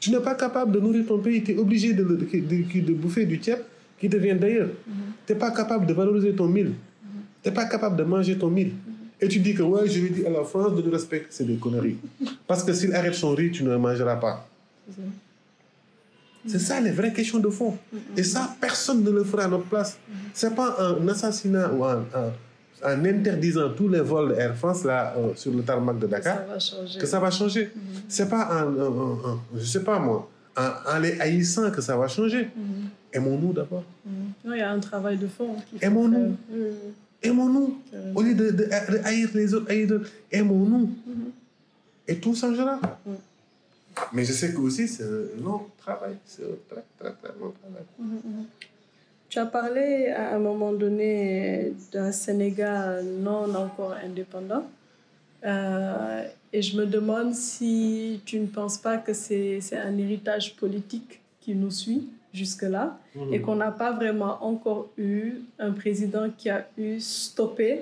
[0.00, 1.42] Tu n'es pas capable de nourrir ton pays.
[1.42, 3.58] Tu es obligé de- de bouffer du tiep
[3.98, 4.70] qui te vient d'ailleurs.
[5.26, 6.72] Tu n'es pas capable de valoriser ton mille.
[7.42, 8.72] Tu n'es pas capable de manger ton mille.
[9.22, 11.28] Et tu dis que ouais, je vais dire à la France de nous respecter.
[11.30, 11.96] C'est des conneries.
[12.46, 14.46] Parce que s'il arrête son riz, tu ne le mangeras pas.
[16.46, 17.78] C'est ça les vraies questions de fond.
[18.16, 19.96] Et ça, personne ne le fera à notre place.
[20.34, 22.32] C'est pas un assassinat ou un, un-
[22.84, 26.38] en interdisant tous les vols de Air France là, euh, sur le tarmac de Dakar
[26.58, 27.70] Ça que ça va changer.
[28.08, 31.96] C'est pas en, en- en- en- je sais pas moi, en, les haïssant que ça
[31.96, 32.48] va changer.
[33.12, 33.84] Aimons-nous d'abord.
[34.44, 35.54] Non, il y a un travail de fond.
[35.80, 36.36] Aimons-nous.
[37.22, 37.78] Aimons-nous.
[37.94, 38.12] Euh.
[38.14, 40.00] Au lieu de, de- de haïr les autres, haïr
[40.30, 40.90] aimons-nous.
[42.08, 42.80] Et tout changera.
[44.12, 46.16] Mais je sais que aussi c'est un long travail.
[46.26, 47.52] C'est un très, très, travail.
[49.28, 54.64] Tu as parlé à un moment donné d'un Sénégal non encore indépendant.
[55.44, 60.54] Euh, et je me demande si tu ne penses pas que c'est c'est un héritage
[60.56, 62.98] politique qui nous suit jusque-là
[63.30, 67.80] et qu'on n'a pas vraiment encore eu un président qui a eu stoppé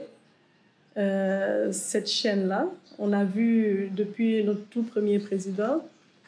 [0.97, 2.67] euh, cette chaîne-là.
[2.99, 5.83] On a vu depuis notre tout premier président,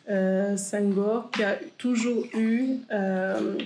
[0.09, 3.59] euh, Senghor, qui a toujours eu euh,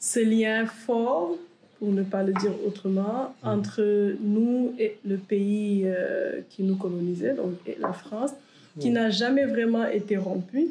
[0.00, 1.36] ce lien fort,
[1.78, 7.34] pour ne pas le dire autrement, entre nous et le pays euh, qui nous colonisait,
[7.34, 8.30] donc et la France,
[8.78, 10.68] qui n'a jamais vraiment été rompu,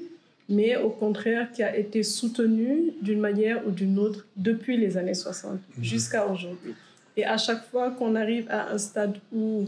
[0.50, 5.14] mais au contraire qui a été soutenu d'une manière ou d'une autre depuis les années
[5.14, 6.76] 60 jusqu'à aujourd'hui.
[7.18, 9.66] Et à chaque fois qu'on arrive à un stade où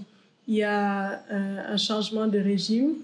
[0.48, 2.96] il y a un, un changement de régime,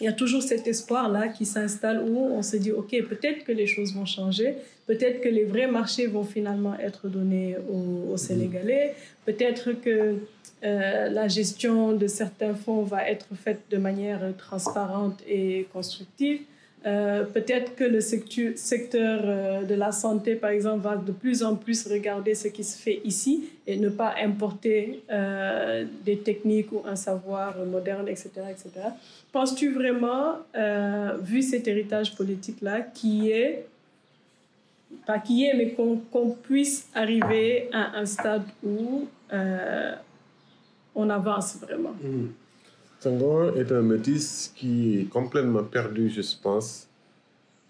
[0.00, 3.52] il y a toujours cet espoir-là qui s'installe où on se dit, OK, peut-être que
[3.52, 4.56] les choses vont changer,
[4.86, 8.94] peut-être que les vrais marchés vont finalement être donnés aux, aux Sénégalais,
[9.26, 10.16] peut-être que
[10.64, 16.40] euh, la gestion de certains fonds va être faite de manière transparente et constructive.
[16.84, 21.54] Euh, peut-être que le secteur euh, de la santé, par exemple, va de plus en
[21.54, 26.82] plus regarder ce qui se fait ici et ne pas importer euh, des techniques ou
[26.84, 28.30] un savoir moderne, etc.
[28.50, 28.70] etc.
[29.30, 30.38] Penses-tu vraiment,
[31.20, 33.64] vu cet héritage politique-là, qui est,
[35.06, 39.06] pas qui est, mais qu'on puisse arriver à un stade où
[40.94, 41.94] on avance vraiment?
[43.12, 46.86] Senghor est un métis qui est complètement perdu, je pense,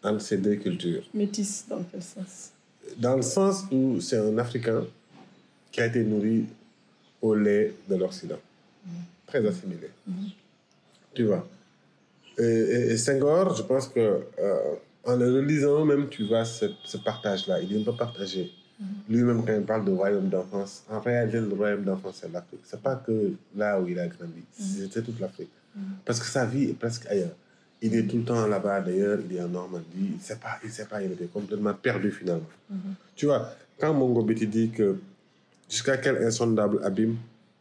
[0.03, 1.05] entre ces deux cultures.
[1.15, 2.51] Métis dans quel sens?
[2.99, 4.85] Dans le sens où c'est un Africain
[5.71, 6.45] qui a été nourri
[7.23, 8.39] au lait de l'Occident.
[9.27, 9.89] Très assimilé.
[11.15, 11.49] Tu vois.
[12.39, 14.75] Et, et- et Senghor, je pense que euh,
[15.05, 17.61] en le relisant même, tu vois ce, ce partage-là.
[17.63, 18.51] Il est pas partagé.
[19.09, 22.61] Lui-même, quand il parle de royaume d'enfance, en réalité, le royaume d'enfance, c'est l'Afrique.
[22.65, 25.51] C'est pas que là où il a grandi, c'est c'est toute l'Afrique.
[26.05, 27.35] Parce que sa vie est presque ailleurs.
[27.81, 29.87] Il est tout le temps là-bas, d'ailleurs, il est en Normandie.
[29.97, 32.47] Il ne sait pas, il sait pas, il était complètement perdu finalement.
[33.17, 34.97] Tu vois, quand Mongo Betty dit que
[35.69, 37.17] jusqu'à quel insondable abîme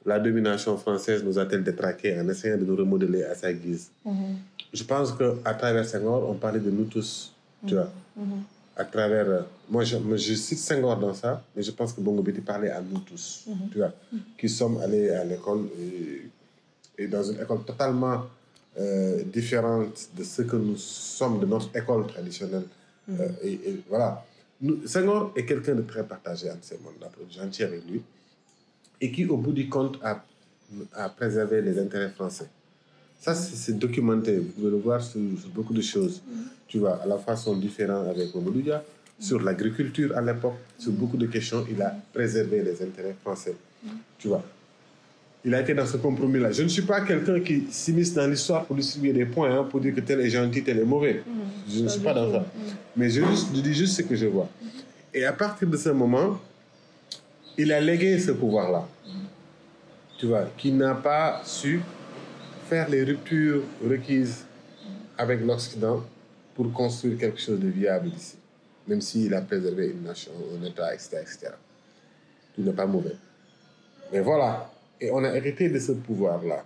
[0.05, 3.89] la domination française nous a-t-elle détraqués en essayant de nous remodeler à sa guise?
[4.73, 7.33] Je pense qu'à travers Senghor, on parlait de nous tous.
[7.65, 7.91] Tu vois
[8.75, 9.27] à travers.
[9.29, 12.69] euh, moi, je, je cite Senghor dans ça, mais je pense que Bongo Betty parlait
[12.71, 13.93] à nous tous, tu vois,
[14.37, 18.25] qui sommes allés à l'école et, et dans une école totalement
[18.79, 22.63] euh, différente de ce que nous sommes de notre école traditionnelle.
[23.09, 24.25] Euh, et, et voilà.
[24.61, 28.01] Nous, Senghor est quelqu'un de très partagé entre ces mondes-là, gentil avec lui,
[28.99, 30.23] et qui, au bout du compte, a,
[30.93, 32.47] a préservé les intérêts français.
[33.21, 34.37] Ça, c'est documenté.
[34.39, 36.21] Vous pouvez le voir sur, sur beaucoup de choses.
[36.67, 38.83] Tu vois, à la fois son différent avec Mamadou Dia,
[39.19, 43.55] sur l'agriculture à l'époque, sur beaucoup de questions, il a préservé les intérêts français.
[44.17, 44.43] Tu vois.
[45.45, 46.51] Il a été dans ce compromis-là.
[46.51, 49.79] Je ne suis pas quelqu'un qui s'immisce dans l'histoire pour distribuer des points, hein, pour
[49.79, 51.23] dire que tel est gentil, tel est mauvais.
[51.69, 52.45] Je ne suis pas dans ça.
[52.97, 53.21] Mais je
[53.53, 54.49] dis juste ce que je vois.
[55.13, 56.39] Et à partir de ce moment,
[57.55, 58.87] il a légué ce pouvoir-là.
[60.17, 61.81] Tu vois, qui n'a pas su
[62.71, 64.45] faire les ruptures requises
[65.17, 66.05] avec l'Occident
[66.55, 68.37] pour construire quelque chose de viable ici.
[68.87, 71.17] Même s'il a préservé une nation, un État, etc.
[71.21, 71.37] etc.
[72.55, 73.17] Tout n'est pas mauvais.
[74.13, 74.71] Mais voilà.
[75.01, 76.63] Et on a hérité de ce pouvoir-là.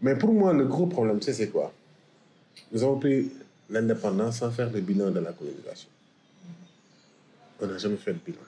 [0.00, 1.72] Mais pour moi, le gros problème, c'est c'est quoi?
[2.72, 3.30] Nous avons pris
[3.70, 5.90] l'indépendance sans faire le bilan de la colonisation.
[7.60, 8.46] On n'a jamais fait le bilan.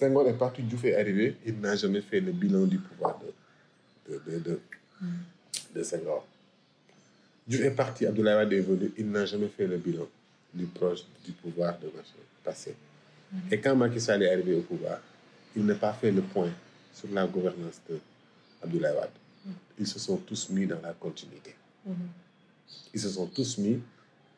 [0.00, 3.20] Senghor est parti, Diouf est arrivé, il n'a jamais fait le bilan du pouvoir
[4.08, 4.60] de, de, de,
[5.74, 6.26] de Senghor.
[7.46, 10.06] Diouf est parti, Abdoulaye Wade est venu, il n'a jamais fait le bilan
[10.52, 12.74] du proche du pouvoir de machin passé.
[13.50, 15.00] Et quand Macky Sall est arrivé au pouvoir,
[15.56, 16.50] il n'a pas fait le point
[16.94, 17.98] sur la gouvernance de
[18.62, 19.10] Abdoulaye Wade.
[19.78, 21.54] Ils se sont tous mis dans la continuité.
[22.92, 23.78] Ils se sont tous mis,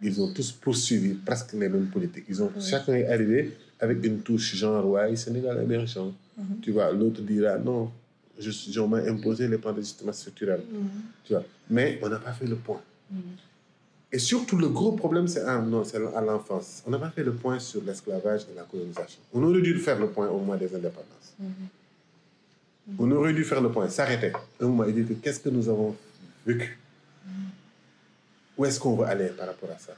[0.03, 2.25] ils ont tous poursuivi presque les mêmes politiques.
[2.29, 6.13] Ils ont, Chacun est arrivé avec une touche genre, ouais, Sénégal émergent.
[6.63, 7.91] Tu vois, l'autre dira, non,
[8.41, 10.63] je, suis- on m'a imposé les plans d'ajustement structurel.
[11.25, 12.81] Tu vois, mais on n'a pas fait le point.
[14.13, 15.57] Et surtout, le gros problème, c'est à,
[16.17, 16.83] à l'enfance.
[16.87, 19.21] On n'a pas fait le point sur l'esclavage et la colonisation.
[19.33, 21.35] On aurait dû faire le point au mois des indépendances.
[22.99, 24.33] On aurait dû faire le point, s'arrêter.
[24.61, 25.95] Un moment et dire que qu'est-ce que nous avons
[26.45, 26.77] vécu?
[28.59, 29.93] Où est-ce qu'on va aller par rapport à ça?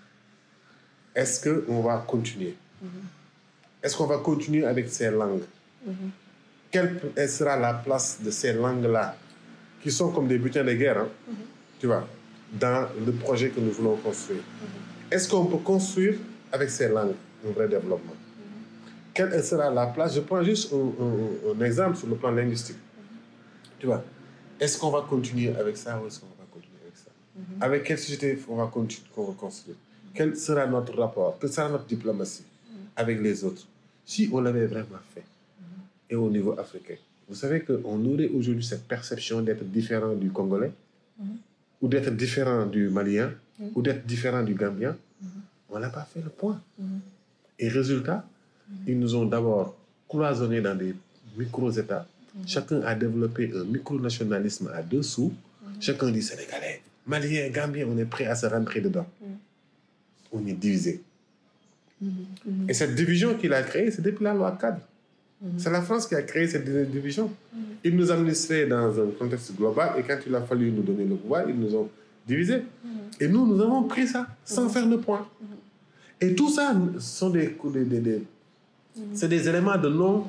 [1.14, 2.55] Est-ce qu'on va continuer?
[3.82, 5.43] Est-ce qu'on va continuer avec ces langues?
[6.73, 9.14] Quelle sera la place de ces langues-là,
[9.83, 11.09] qui sont comme des butins de guerre, hein,
[11.79, 12.09] tu vois,
[12.59, 14.43] dans le projet que nous voulons construire.
[15.11, 16.14] Est-ce qu'on peut construire
[16.51, 17.14] avec ces langues
[17.47, 18.14] un vrai développement?
[19.14, 20.14] Quelle sera la place?
[20.14, 22.79] Je prends juste un, un- un exemple sur le plan linguistique.
[23.79, 24.03] Tu vois,
[24.59, 27.11] est-ce qu'on va continuer avec ça ou est-ce qu'on va continuer avec ça?
[27.61, 29.77] Avec quelle société on va continuer, qu'on va construire?
[30.14, 31.37] Quel sera notre rapport?
[31.39, 32.45] Quelle sera notre diplomatie
[32.97, 33.66] avec les autres?
[34.07, 35.25] Si on l'avait vraiment fait,
[36.13, 36.97] et au niveau africain,
[37.27, 40.73] vous savez qu'on aurait aujourd'hui cette perception d'être différent du Congolais,
[41.81, 43.33] ou d'être différent du Malien,
[43.75, 44.95] ou d'être différent du Gambien.
[45.71, 46.61] On n'a pas fait le point.
[47.59, 48.27] Et résultat,
[48.87, 49.75] ils nous ont d'abord
[50.09, 50.95] cloisonnés dans des
[51.39, 52.07] micro-États.
[52.47, 55.33] Chacun a développé un micro-nationalisme à deux sous.
[55.81, 59.07] Chacun dit Sénégalais, Malien, Gambien, on est prêt à se rentrer dedans.
[60.31, 61.01] On est divisé.
[62.69, 64.81] Et cette division qu'il a créée, c'est depuis la loi cadre.
[65.59, 67.30] C'est la France qui a créé cette di- division.
[67.84, 71.16] Ils nous administraient dans un contexte global et quand il a fallu nous donner le
[71.16, 71.88] pouvoir, ils nous ont
[72.26, 72.62] divisés.
[73.20, 75.26] Et nous, nous avons pris ça sans faire le point.
[76.20, 78.22] Et tout ça sont des, des,
[79.14, 80.26] c'est des éléments de non,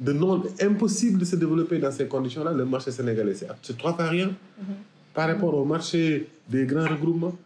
[0.00, 2.52] de non impossible de se développer dans ces conditions-là.
[2.52, 4.32] Le marché sénégalais, c'est c'est trois fois rien
[5.14, 7.36] par rapport au marché des grands regroupements.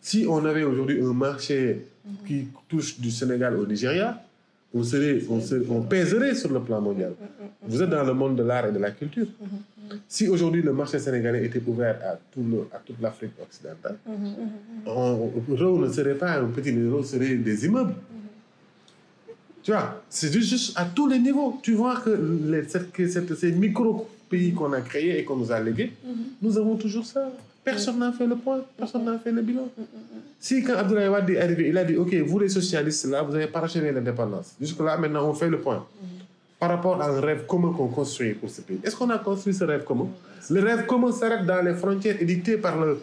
[0.00, 1.86] Si on avait aujourd'hui un marché
[2.26, 4.20] qui touche du Sénégal au Nigeria,
[4.74, 7.12] on, serait, on, serait- on pèserait sur le plan mondial.
[7.66, 9.26] Vous êtes dans le monde de l'art et de la culture.
[10.06, 13.96] Si aujourd'hui le marché sénégalais était ouvert à, tout le- à toute l'Afrique occidentale,
[14.86, 15.30] on,
[15.86, 17.94] ne serait pas un petit Rho, serait des immeubles.
[19.62, 21.58] Tu vois, c'est juste, à tous les niveaux.
[21.62, 22.64] Tu vois que, les,
[23.36, 25.92] ces micro-pays qu'on a créés et qu'on nous a légués,
[26.42, 27.30] nous avons toujours ça.
[27.70, 29.68] Personne n'a fait le point, personne n'a fait le bilan.
[30.40, 33.34] Si quand Abdoulaye Wade est arrivé, il a dit, OK, vous les socialistes, là, vous
[33.34, 34.54] avez parachevé l'indépendance.
[34.60, 35.84] Jusque-là, maintenant, on fait le point.
[36.58, 38.80] Par rapport à un rêve commun qu'on construit pour ce pays.
[38.82, 40.08] Est-ce qu'on a construit ce rêve commun?
[40.50, 43.00] Le rêve commun s'arrête dans les frontières édictées par le,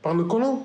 [0.00, 0.62] par le colon.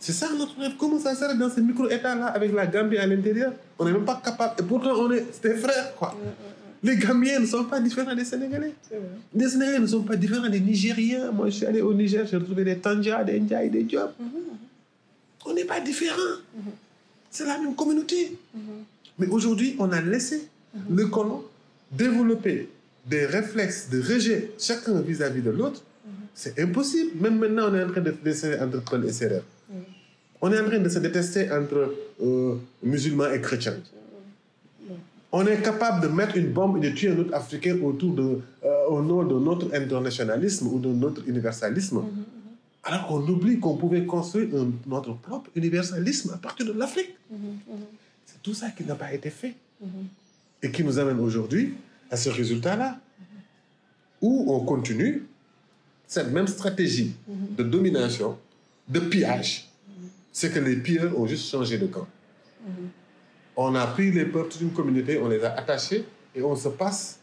[0.00, 0.72] C'est ça notre rêve.
[0.78, 4.20] Comment ça s'arrête dans ce micro-État-là avec la Gambie à l'intérieur On n'est même pas
[4.24, 4.54] capable.
[4.60, 6.14] Et pourtant, on est des frères, quoi.
[6.82, 8.72] Les Gambiens ne sont pas différents des Sénégalais.
[9.34, 11.32] Les Sénégalais ne sont pas différents des Nigériens.
[11.32, 14.10] Moi, je suis allé au Niger, j'ai retrouvé des Tandja, des Ndiaye, des Diop.
[15.46, 16.36] On n'est pas différents.
[17.30, 18.36] C'est la même communauté.
[19.18, 20.48] Mais aujourd'hui, on a laissé
[20.88, 21.42] le colon
[21.90, 22.68] développer
[23.06, 25.82] des réflexes de rejet, chacun vis-à-vis de l'autre.
[26.34, 27.10] C'est impossible.
[27.20, 29.42] Même maintenant, on est en train de dessiner entre Peul et Sérère.
[30.40, 33.76] On est en train de se détester entre euh, musulmans et chrétiens.
[35.30, 38.40] On est capable de mettre une bombe et de tuer un autre Africain autour de,
[38.64, 42.02] euh, au nom de notre internationalisme ou de notre universalisme.
[42.82, 47.14] Alors qu'on oublie qu'on pouvait construire un- notre propre universalisme à partir de l'Afrique.
[48.24, 49.54] C'est tout ça qui n'a pas été fait.
[50.62, 51.74] Et qui nous amène aujourd'hui
[52.10, 52.98] à ce résultat-là.
[54.22, 55.24] Où on continue
[56.06, 57.12] cette même stratégie
[57.58, 58.38] de domination,
[58.88, 59.68] de pillage.
[60.32, 62.06] C'est que les pilleurs ont juste changé de camp.
[63.60, 67.18] On a pris les peuples d'une communauté, on les a attachés et on se passe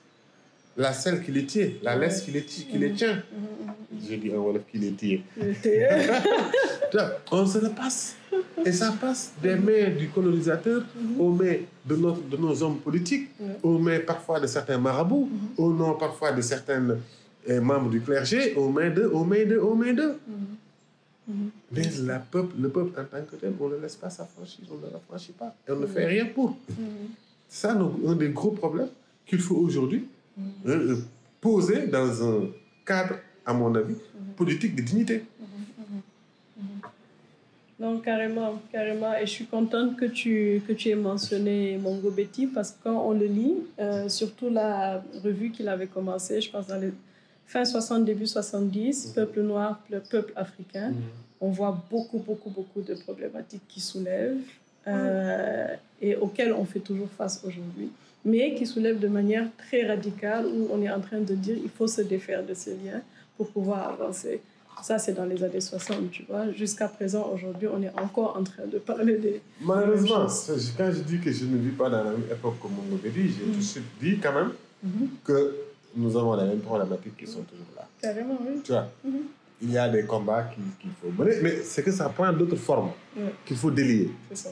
[0.75, 3.23] la selle qui les tient, la laisse qui les, qui les tient.
[4.05, 5.19] Je dis en Wolof qui les tient.
[7.31, 8.17] On se le passe.
[8.65, 10.83] Et ça passe des mains du colonisateur
[11.17, 11.55] aux mains
[11.86, 13.29] de, notre, de nos hommes politiques,
[13.63, 16.97] aux mains parfois de certains marabouts, aux mains parfois de certains
[17.49, 20.17] euh, membres du clergé, aux mains d'eux, aux mains d'eux, aux mains d'eux.
[21.71, 24.65] Mais la peuple, le peuple en tant que tel, on ne le laisse pas s'affranchir,
[24.71, 25.55] on ne l'affranchit pas.
[25.67, 26.57] Et on ne fait rien pour.
[27.49, 28.89] C'est ça un des gros problèmes
[29.26, 30.07] qu'il faut aujourd'hui
[30.67, 30.97] euh,
[31.41, 32.47] poser dans un
[32.86, 33.15] cadre,
[33.45, 33.95] à mon avis,
[34.36, 35.23] politique de dignité.
[37.78, 39.13] Non, carrément, carrément.
[39.17, 43.05] Et je suis contente que tu, que tu aies mentionné Mongo Betty parce que quand
[43.05, 46.93] on le lit, euh, surtout la revue qu'il avait commencé, je pense dans les
[47.48, 50.93] fin 60, début 70, Peuple noir, ple- peuple africain,
[51.41, 54.38] on voit beaucoup, beaucoup, beaucoup de problématiques qui soulèvent
[54.88, 55.68] euh,
[56.02, 57.89] et auxquelles on fait toujours face aujourd'hui,
[58.24, 61.70] mais qui soulèvent de manière très radicale où on est en train de dire il
[61.70, 63.02] faut se défaire de ces liens
[63.38, 64.41] pour pouvoir avancer.
[64.84, 66.52] Ça, c'est dans les années 60, tu vois.
[66.52, 69.41] Jusqu'à présent, aujourd'hui, on est encore en train de parler des...
[69.62, 70.28] Malheureusement,
[70.78, 73.12] quand je dis que je ne vis pas dans la même époque que mon dit,
[73.16, 74.52] j'ai tout de suite dit quand même
[75.24, 75.56] que
[75.96, 77.88] nous avons les mêmes problématiques qui sont toujours là.
[78.02, 78.62] Carrément, oui.
[78.64, 79.12] Tu vois, Mhm.
[79.62, 82.56] il y a des combats qui- qu'il faut mener, mais c'est que ça prend d'autres
[82.58, 82.91] formes
[83.46, 84.10] qu'il faut délier.
[84.30, 84.50] c'est ça.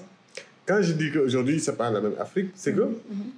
[0.66, 3.32] Quand je dis qu'aujourd'hui, c'est pas la même Afrique, c'est que Mhm.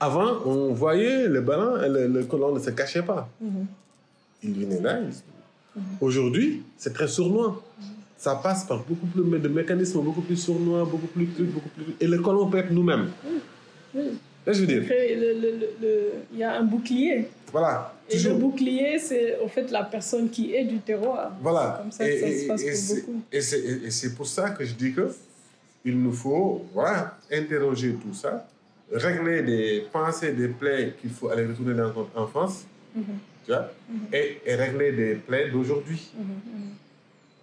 [0.00, 1.40] avant, on voyait le
[1.84, 3.28] et le, le colon ne se cachaient pas.
[4.42, 5.00] Il venait là.
[5.00, 7.62] il- Aujourd'hui, c'est très sournois.
[8.18, 11.84] Ça passe par beaucoup plus de mécanismes, beaucoup plus sournois, beaucoup plus trucs, beaucoup plus.
[11.98, 13.10] Et le colon peut être nous-mêmes.
[14.46, 14.82] Je veux dire,
[16.32, 17.28] il y a un bouclier.
[17.52, 17.94] voilà.
[18.10, 21.32] Et le bouclier, c'est au fait la personne qui est du terroir.
[21.40, 21.78] Voilà.
[21.80, 23.20] Comme ça que ça se passe et pour c'est- beaucoup.
[23.32, 25.08] et c'est- et- et c'est pour ça que je dis que
[25.84, 28.46] il nous faut voilà, interroger tout ça,
[28.92, 33.02] régler des pensées, des plaies qu'il faut aller retourner dans notre enfance, Mhm.
[33.46, 33.70] tu vois,
[34.12, 36.24] et, et régler des plaies d'aujourd'hui Mhm.
[36.24, 36.70] Mhm.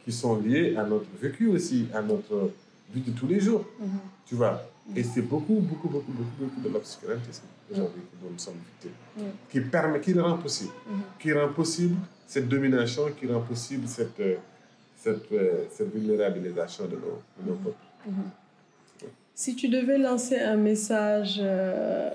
[0.05, 2.51] qui sont liées à notre vécu aussi, à notre
[2.93, 3.87] vie de tous les jours, Mhm.
[4.27, 4.68] tu vois.
[4.95, 9.23] Et c'est beaucoup, beaucoup, beaucoup, beaucoup, beaucoup de l'obscurantisme aujourd'hui dont nous sommes victimes, Mhm.
[9.51, 11.01] qui permet, qui le rend possible, Mhm.
[11.19, 11.95] qui rend possible
[12.27, 14.35] cette domination, qui rend possible cette, euh,
[14.97, 17.77] cette, euh, cette vulnérabilisation de nos, de nos peuples.
[19.35, 22.09] Si tu devais lancer un message euh,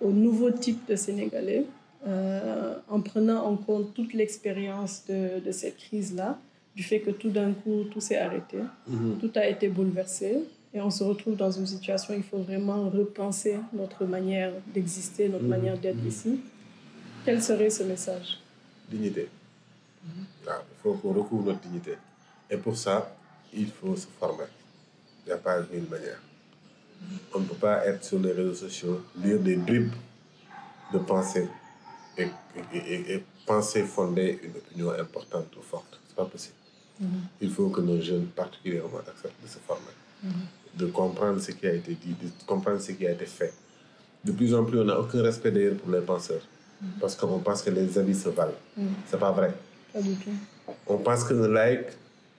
[0.00, 1.64] au nouveau type de Sénégalais,
[2.06, 6.38] euh, en prenant en compte toute l'expérience de, de cette crise-là,
[6.76, 8.58] du fait que tout d'un coup, tout s'est arrêté,
[9.20, 10.38] tout a été bouleversé,
[10.74, 15.28] et on se retrouve dans une situation où il faut vraiment repenser notre manière d'exister,
[15.28, 15.50] notre Mhm.
[15.50, 16.40] manière d'être ici.
[17.24, 18.38] Quel serait ce message?
[18.90, 19.28] Dignité.
[20.46, 21.94] Ah, il faut qu'on recouvre notre dignité.
[22.50, 23.14] Et pour ça,
[23.52, 24.44] il faut se former.
[25.24, 26.22] Il n'y a pas mille manières.
[27.34, 29.92] On ne peut pas être sur les réseaux sociaux, lire des bribes
[30.92, 31.46] de pensée
[32.16, 32.28] et,
[32.72, 36.00] et, et- et penser fonder une opinion importante ou forte.
[36.06, 36.54] Ce n'est pas possible.
[37.40, 39.92] Il faut que nos jeunes, particulièrement, acceptent de se former,
[40.76, 43.52] de comprendre ce qui a été dit, de comprendre ce qui a été fait.
[44.24, 46.42] De plus en plus, on n'a aucun respect d'ailleurs pour les penseurs.
[47.00, 48.52] Parce qu'on pense que les avis se valent.
[49.06, 49.52] C'est pas vrai.
[49.92, 50.30] Pas du tout.
[50.86, 51.86] On pense qu'un like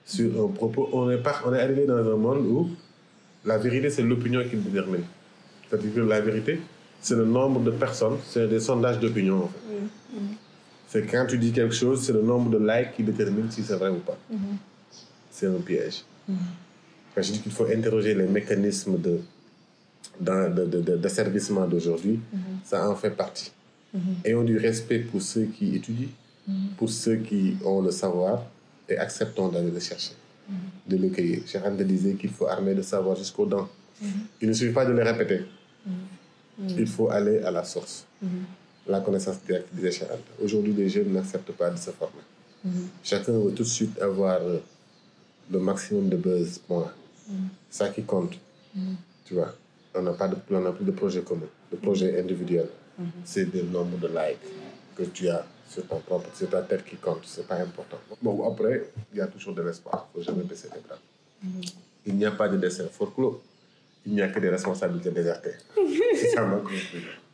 [0.04, 2.70] sur un propos, on est, pas, on est arrivé dans un monde où
[3.44, 5.04] la vérité, c'est l'opinion qui le détermine.
[5.68, 6.60] C'est-à-dire que la vérité,
[7.00, 10.16] c'est le nombre de personnes, c'est des sondages d'opinion en fait.
[10.88, 13.76] C'est quand tu dis quelque chose, c'est le nombre de likes qui détermine si c'est
[13.76, 14.18] vrai ou pas.
[15.30, 16.04] C'est un piège.
[17.14, 19.20] Quand je dis qu'il faut interroger les mécanismes de,
[20.96, 22.20] d'asservissement d'aujourd'hui,
[22.64, 23.52] ça en fait partie.
[24.24, 26.08] Ayons du respect pour ceux qui étudient,
[26.76, 28.44] pour ceux qui ont le savoir,
[28.88, 30.12] et acceptons d'aller le chercher,
[30.86, 31.42] de le cueillir.
[31.46, 33.68] J'ai disait qu'il faut armer le savoir jusqu'aux dents.
[34.40, 35.42] Il ne suffit pas de le répéter.
[36.68, 38.06] Il faut aller à la source.
[38.86, 40.18] La connaissance directe, disait Anta.
[40.42, 42.22] Aujourd'hui, les jeunes n'acceptent pas de se former.
[43.02, 44.40] Chacun veut tout de suite avoir
[45.50, 46.92] le maximum de buzz, point.
[47.70, 48.34] C'est ça qui compte.
[49.24, 49.54] Tu vois,
[49.94, 52.66] on n'a pas de, on n'a plus de projet commun, de projet individuel.
[53.24, 54.38] C'est le nombre de likes
[54.96, 57.98] que tu as C'est ton propre, c'est ta tête qui compte, c'est pas important.
[58.20, 60.98] Bon, après, il y a toujours de l'espoir, il faut jamais baisser les bras.
[62.06, 63.40] Il n'y a pas de dessin forclos,
[64.04, 65.54] il n'y a que des responsabilités désertées.
[66.14, 66.60] c'est ça ma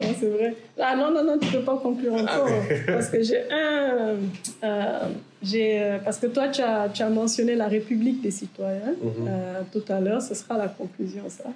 [0.01, 0.55] c'est vrai.
[0.79, 2.49] Ah non, non, non, tu peux pas conclure encore.
[2.87, 4.17] parce que j'ai un.
[4.65, 5.09] euh,
[5.49, 9.29] j'ai, euh, parce que toi, tu as, tu as mentionné la République des citoyens Mhm.
[9.29, 10.23] euh, tout à l'heure.
[10.23, 11.51] Ce sera la conclusion, ça.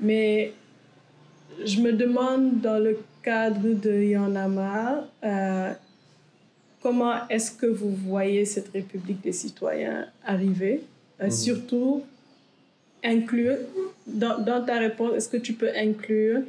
[0.00, 0.52] Mais
[1.64, 5.70] je me demande, dans le cadre de Y'en a marre, euh,
[6.82, 10.82] comment est-ce que vous voyez cette République des citoyens arriver?
[11.22, 12.02] Euh, Surtout,
[13.04, 13.56] inclure,
[14.06, 16.40] dans, dans ta réponse, est-ce que tu peux inclure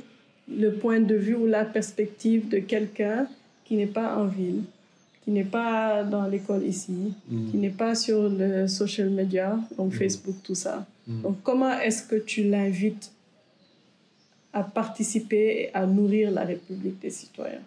[0.50, 3.28] le point de vue ou la perspective de quelqu'un
[3.66, 4.62] qui n'est pas en ville,
[5.24, 7.14] qui n'est pas dans l'école ici,
[7.50, 10.86] qui n'est pas sur le social media, donc Facebook, tout ça.
[11.08, 13.12] Donc comment est-ce que tu l'invites
[14.52, 17.62] à participer et à nourrir la République des citoyens?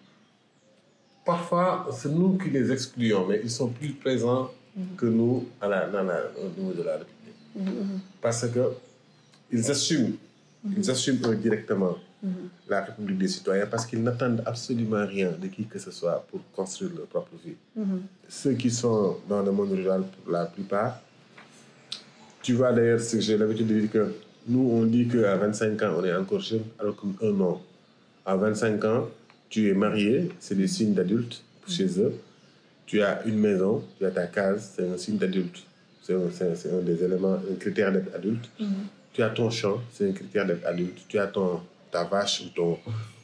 [1.25, 4.49] Parfois, c'est nous qui les excluons, mais ils sont plus présents
[4.95, 7.73] que nous à la, la- au niveau de la République.
[8.21, 8.71] Parce que
[9.51, 10.13] ils assument,
[10.77, 11.95] ils assument directement
[12.67, 16.41] la République des citoyens parce qu'ils n'attendent absolument rien de qui que ce soit pour
[16.55, 17.55] construire leur propre vie.
[18.27, 20.99] Ceux qui sont dans le monde rural, pour la plupart,
[22.41, 24.13] tu vois d'ailleurs, j'ai l'habitude de dire que
[24.47, 27.59] nous, on dit qu'à 25 ans, on est encore jeune, alors que eux, non.
[28.25, 29.07] À 25 ans,
[29.49, 32.13] tu es marié, c'est des signes d'adulte chez eux.
[32.85, 35.63] Tu as une maison, tu as ta case, c'est un signe d'adulte.
[36.01, 38.49] C'est un, des éléments, un critère d'être adulte.
[39.11, 40.99] Tu as ton champ, c'est un critère d'être adulte.
[41.09, 41.59] Tu as ton,
[41.91, 42.77] ta vache ou, ton,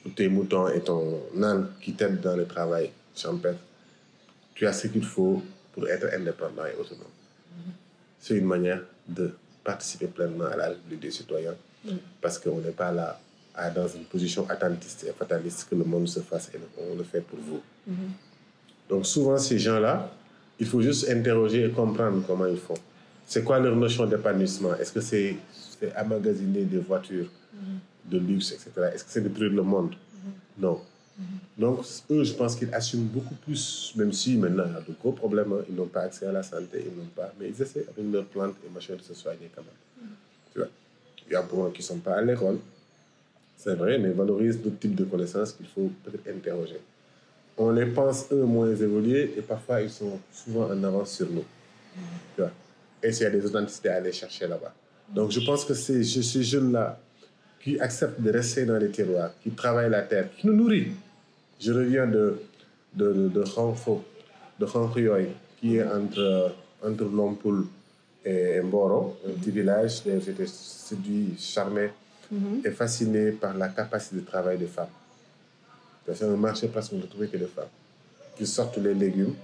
[0.06, 3.60] ou tes moutons et ton âne qui t'aident dans le travail champêtre.
[4.56, 5.42] Tu as ce qu'il faut
[5.74, 7.08] pour être indépendant et autonome.
[8.20, 9.34] C'est une manière de
[9.64, 11.56] participer pleinement à la République des citoyens
[12.22, 13.20] parce qu'on n'est pas là
[13.56, 17.04] à- dans une position attentiste et fataliste que le monde se fasse et on le
[17.04, 17.62] fait pour vous.
[18.90, 20.10] Donc souvent, ces gens-là,
[20.60, 22.76] il faut juste interroger et comprendre comment ils font.
[23.26, 24.76] C'est quoi leur notion d'épanouissement?
[24.76, 25.36] Est-ce que c'est
[25.80, 27.28] c'est amagasiner des voitures?
[28.06, 28.72] De luxe, etc.
[28.94, 29.96] Est-ce que c'est détruire le monde?
[30.58, 30.80] Non.
[31.58, 34.94] Donc, eux, je pense qu'ils assument beaucoup plus, même si maintenant il y a de
[35.00, 35.64] gros problèmes, hein.
[35.70, 38.26] ils n'ont pas accès à la santé, ils n'ont pas, mais ils essaient avec leurs
[38.26, 40.10] plantes et machin de se soigner quand même.
[40.52, 40.70] Tu vois?
[41.28, 42.58] Il y a beaucoup qui ne sont pas à l'école,
[43.56, 46.80] c'est vrai, mais valorisent d'autres types de connaissances qu'il faut peut-être interroger.
[47.58, 51.46] On les pense, eux, moins évolués et parfois ils sont souvent en avance sur nous.
[52.36, 52.52] Tu vois?
[53.04, 54.74] Et s'il y a des authenticités à aller chercher là-bas.
[55.14, 57.00] Donc, je pense que ces jeunes-là
[57.64, 60.92] qui acceptent de rester dans les terroirs, qui travaillent la terre, qui nous nourrit.
[61.62, 62.42] Je reviens de,
[62.94, 66.54] de, de, de Khanfrioy, qui est entre,
[66.84, 67.66] entre Lompoul
[68.26, 70.02] et Mboro, un petit village.
[70.06, 71.90] J'étais séduit, charmé
[72.66, 74.88] et fasciné par la capacité de travail des femmes.
[76.06, 77.66] C'est un marché parce qu'on ne trouvait que des femmes
[78.36, 79.36] qui sortent les légumes,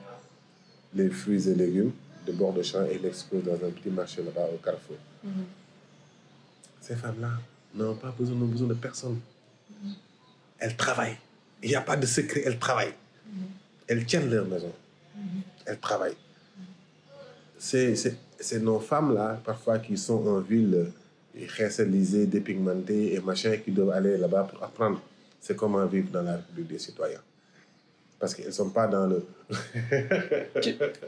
[0.93, 1.91] les fruits et légumes
[2.27, 4.97] de bord de champ et l'exposent dans un petit marché là-bas au carrefour.
[6.81, 7.31] Ces femmes-là
[7.75, 9.19] n'ont pas besoin, n'ont besoin de personne.
[10.59, 11.17] Elles travaillent.
[11.63, 12.95] Il n'y a pas de secret, elles travaillent.
[13.87, 14.73] Elles tiennent leur maison.
[15.65, 16.17] Elles travaillent.
[17.57, 20.91] C'est nos femmes-là, parfois, qui sont en ville,
[21.35, 25.01] euh, racialisées, dépigmentées et machin, qui doivent aller là-bas pour apprendre
[25.39, 27.21] c'est comment vivre dans la République des citoyens.
[28.19, 29.25] Parce qu'elles ne sont pas dans le...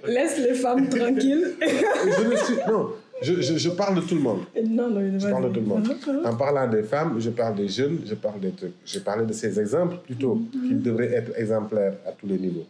[0.05, 1.55] Laisse les femmes tranquilles.
[1.61, 2.55] je ne suis...
[2.67, 4.41] Non, je, je, je parle de tout le monde.
[4.67, 5.87] non, non, Je parle de tout le monde.
[6.25, 8.73] En parlant des femmes, je parle des jeunes, je parle des trucs.
[8.85, 12.65] J'ai parlé de ces exemples plutôt, qui devraient être exemplaires à tous les niveaux.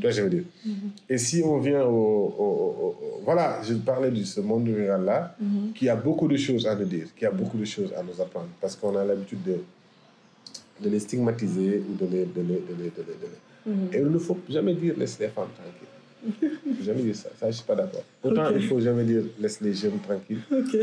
[0.00, 0.44] Tu vois, je veux dire?
[1.08, 5.34] Et si on vient au, au- au- au- Voilà, je parlais de ce monde rural-là,
[5.74, 8.20] qui a beaucoup de choses à nous dire, qui a beaucoup de choses à nous
[8.20, 9.56] apprendre, parce qu'on a l'habitude de,
[10.82, 12.24] de les stigmatiser ou de les...
[12.26, 13.26] De les, de les, de les- de
[13.92, 15.94] les- Et il ne faut jamais dire laisse les femmes tranquilles.
[16.84, 18.02] Jamais dire ça, ça je suis pas d'accord.
[18.22, 20.40] Autant il faut jamais dire laisse les jeunes tranquilles.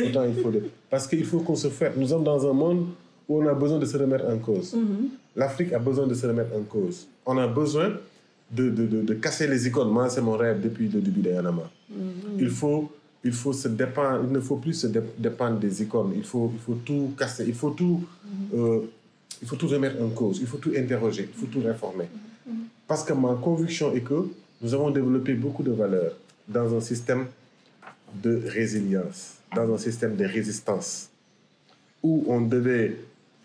[0.08, 1.94] Autant il faut le- Parce qu'il faut qu'on se fasse.
[1.98, 2.88] Nous sommes dans un monde
[3.28, 4.76] où on a besoin de se remettre en cause.
[5.36, 7.08] L'Afrique a besoin de se remettre en cause.
[7.26, 7.94] On a besoin
[8.52, 9.90] de, de, de, de casser les icônes.
[9.90, 11.70] Moi, c'est mon rêve depuis le début d'Ayanama.
[12.40, 12.90] Il faut...
[13.26, 16.12] Il, faut se dépendre, il ne faut plus se dé- dépendre des icônes.
[16.18, 17.46] Il faut, il faut tout casser.
[17.48, 18.02] Il faut tout,
[18.54, 18.82] euh,
[19.42, 20.40] il faut tout remettre en cause.
[20.42, 21.30] Il faut tout interroger.
[21.34, 22.08] Il faut tout réformer.
[22.86, 24.26] Parce que ma conviction est que
[24.64, 26.14] nous avons développé beaucoup de valeurs
[26.48, 27.28] dans un système
[28.16, 31.10] de résilience, dans un système de résistance,
[32.02, 32.96] où on devait...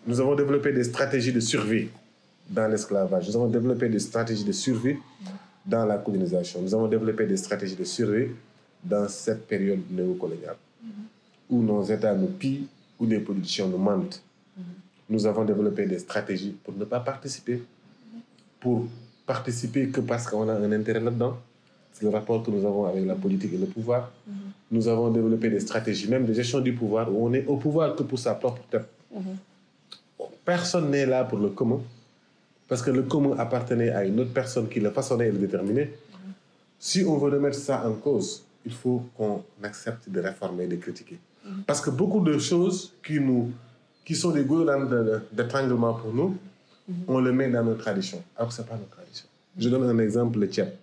[0.07, 1.89] Nous avons développé des stratégies de survie
[2.49, 3.27] dans l'esclavage.
[3.27, 4.95] Nous avons développé des stratégies de survie
[5.65, 6.61] dans la colonisation.
[6.61, 8.27] Nous avons développé des stratégies de survie
[8.81, 10.55] dans cette période néocoloniale,
[11.49, 12.67] où nos États nous pillent,
[12.97, 14.23] où les politiciens nous mentent.
[15.09, 17.61] Nous avons développé des stratégies pour ne pas participer,
[18.61, 18.87] pour
[19.33, 21.37] participer que parce qu'on a un intérêt là-dedans.
[21.93, 24.11] C'est le rapport que nous avons avec la politique et le pouvoir.
[24.71, 27.95] Nous avons développé des stratégies, même de gestion du pouvoir, où on est au pouvoir
[27.95, 28.87] que pour sa propre tête.
[30.43, 31.81] Personne n'est là pour le commun,
[32.67, 35.89] parce que le commun appartenait à une autre personne qui le façonnait et le déterminait.
[36.79, 38.29] Si on veut remettre ça en cause,
[38.65, 41.19] il faut qu'on accepte de réformer, de critiquer.
[41.67, 43.51] Parce que beaucoup de choses qui, nous,
[44.05, 44.71] qui sont des gourdes
[45.31, 46.35] d'étranglement pour nous,
[47.07, 48.23] on le met dans nos traditions.
[48.35, 48.98] Alors que ce n'est pas traditions.
[49.57, 50.77] Je donne un exemple, le tchèp.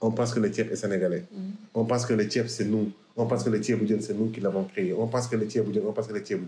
[0.00, 1.24] On pense que le tchèp est sénégalais.
[1.74, 2.90] On pense que le tchèp, c'est nous.
[3.16, 4.92] On pense que le tchèp c'est nous qui l'avons créé.
[4.92, 6.40] On pense que le tchèp on pense que le tchèp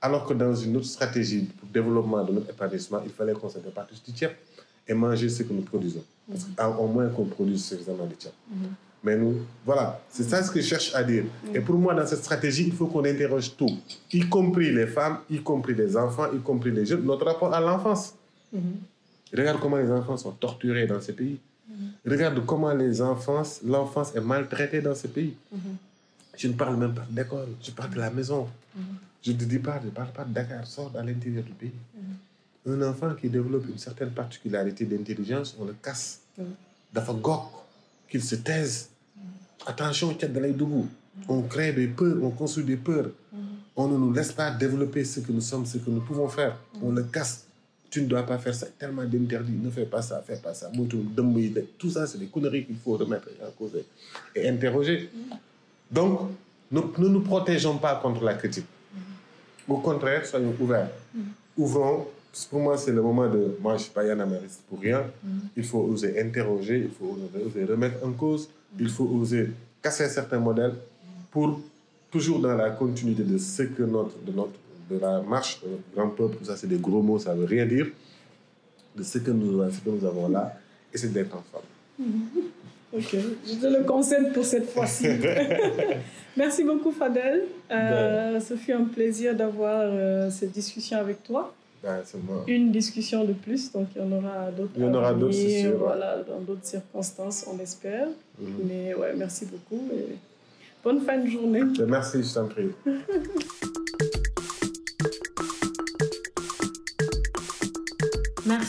[0.00, 3.48] Alors que dans une autre stratégie pour le développement de notre établissement, il fallait qu'on
[3.48, 4.36] se départisse du tchèp
[4.88, 6.04] et manger ce que nous produisons.
[6.78, 8.32] Au moins qu'on produise suffisamment de tchèp.
[9.02, 11.24] Mais nous, voilà, c'est ça ce que je cherche à dire.
[11.54, 13.70] Et pour moi, dans cette stratégie, il faut qu'on interroge tout,
[14.12, 17.60] y compris les femmes, y compris les enfants, y compris les jeunes, notre rapport à
[17.60, 18.14] l'enfance.
[19.36, 21.38] Regarde comment les enfants sont torturés dans ces pays.
[22.06, 25.34] Regarde comment les enfants, l'enfance est maltraitée dans ces pays.
[26.36, 28.48] Je ne parle même pas d'école, je parle de la maison.
[29.22, 31.52] Je ne te dis pas, je ne parle pas de Dakar, sort à l'intérieur du
[31.52, 31.72] pays.
[32.66, 36.20] Un enfant qui développe une certaine particularité d'intelligence, on le casse.
[36.92, 37.14] Dafa
[38.08, 38.88] qu'il se taise.
[39.66, 40.16] Attention,
[41.28, 43.10] on crée des peurs, on construit des peurs.
[43.76, 46.56] On ne nous laisse pas développer ce que nous sommes, ce que nous pouvons faire.
[46.82, 47.46] On le casse
[47.90, 50.70] tu ne dois pas faire ça, tellement d'interdits, ne fais pas ça, fais pas ça.
[51.78, 53.72] Tout ça, c'est des conneries qu'il faut remettre en cause
[54.34, 55.10] et interroger.
[55.90, 56.30] Donc,
[56.70, 58.66] nous ne nous protégeons pas contre la critique.
[59.68, 60.90] Au contraire, soyons ouverts.
[61.56, 62.06] Ouvrons.
[62.48, 63.56] Pour moi, c'est le moment de.
[63.60, 64.24] Moi, je ne suis pas Yann
[64.68, 65.04] pour rien.
[65.56, 69.50] Il faut oser interroger, il faut oser remettre en cause, il faut oser
[69.82, 70.74] casser certains modèles
[71.32, 71.60] pour
[72.10, 74.58] toujours dans la continuité de ce que notre, de notre
[74.90, 77.66] de la marche euh, grand peuple, ça c'est des gros mots, ça ne veut rien
[77.66, 77.86] dire,
[78.96, 80.54] de ce que nous, ce que nous avons là,
[80.92, 81.64] et c'est d'être ensemble.
[82.92, 83.14] Ok,
[83.46, 85.06] je te le concède pour cette fois-ci.
[86.36, 87.44] Merci beaucoup Fadel.
[87.70, 91.54] Euh, ce fut un plaisir d'avoir euh, cette discussion avec toi.
[91.84, 92.44] Ben, moi.
[92.48, 94.72] Une discussion de plus, donc il y en aura d'autres.
[94.76, 95.78] Il y en aura d'autres, c'est sûr.
[95.78, 98.08] Voilà, dans d'autres circonstances, on espère.
[98.40, 98.48] Mhm.
[98.66, 100.16] Mais ouais, merci beaucoup et
[100.82, 101.62] bonne fin de journée.
[101.78, 102.70] Ben, merci, je t'en prie.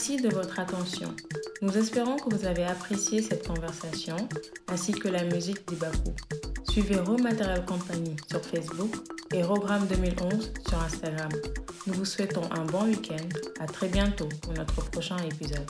[0.04, 1.14] Merci de votre attention.
[1.62, 4.16] Nous espérons que vous avez apprécié cette conversation
[4.68, 6.10] ainsi que la musique d'Ibaku.
[6.68, 7.18] Suivez Raw
[7.68, 8.95] Company sur Facebook
[9.32, 11.30] et Rogram 2011 sur Instagram.
[11.86, 13.30] Nous vous souhaitons un bon week-end.
[13.60, 15.70] À très bientôt pour notre prochain épisode.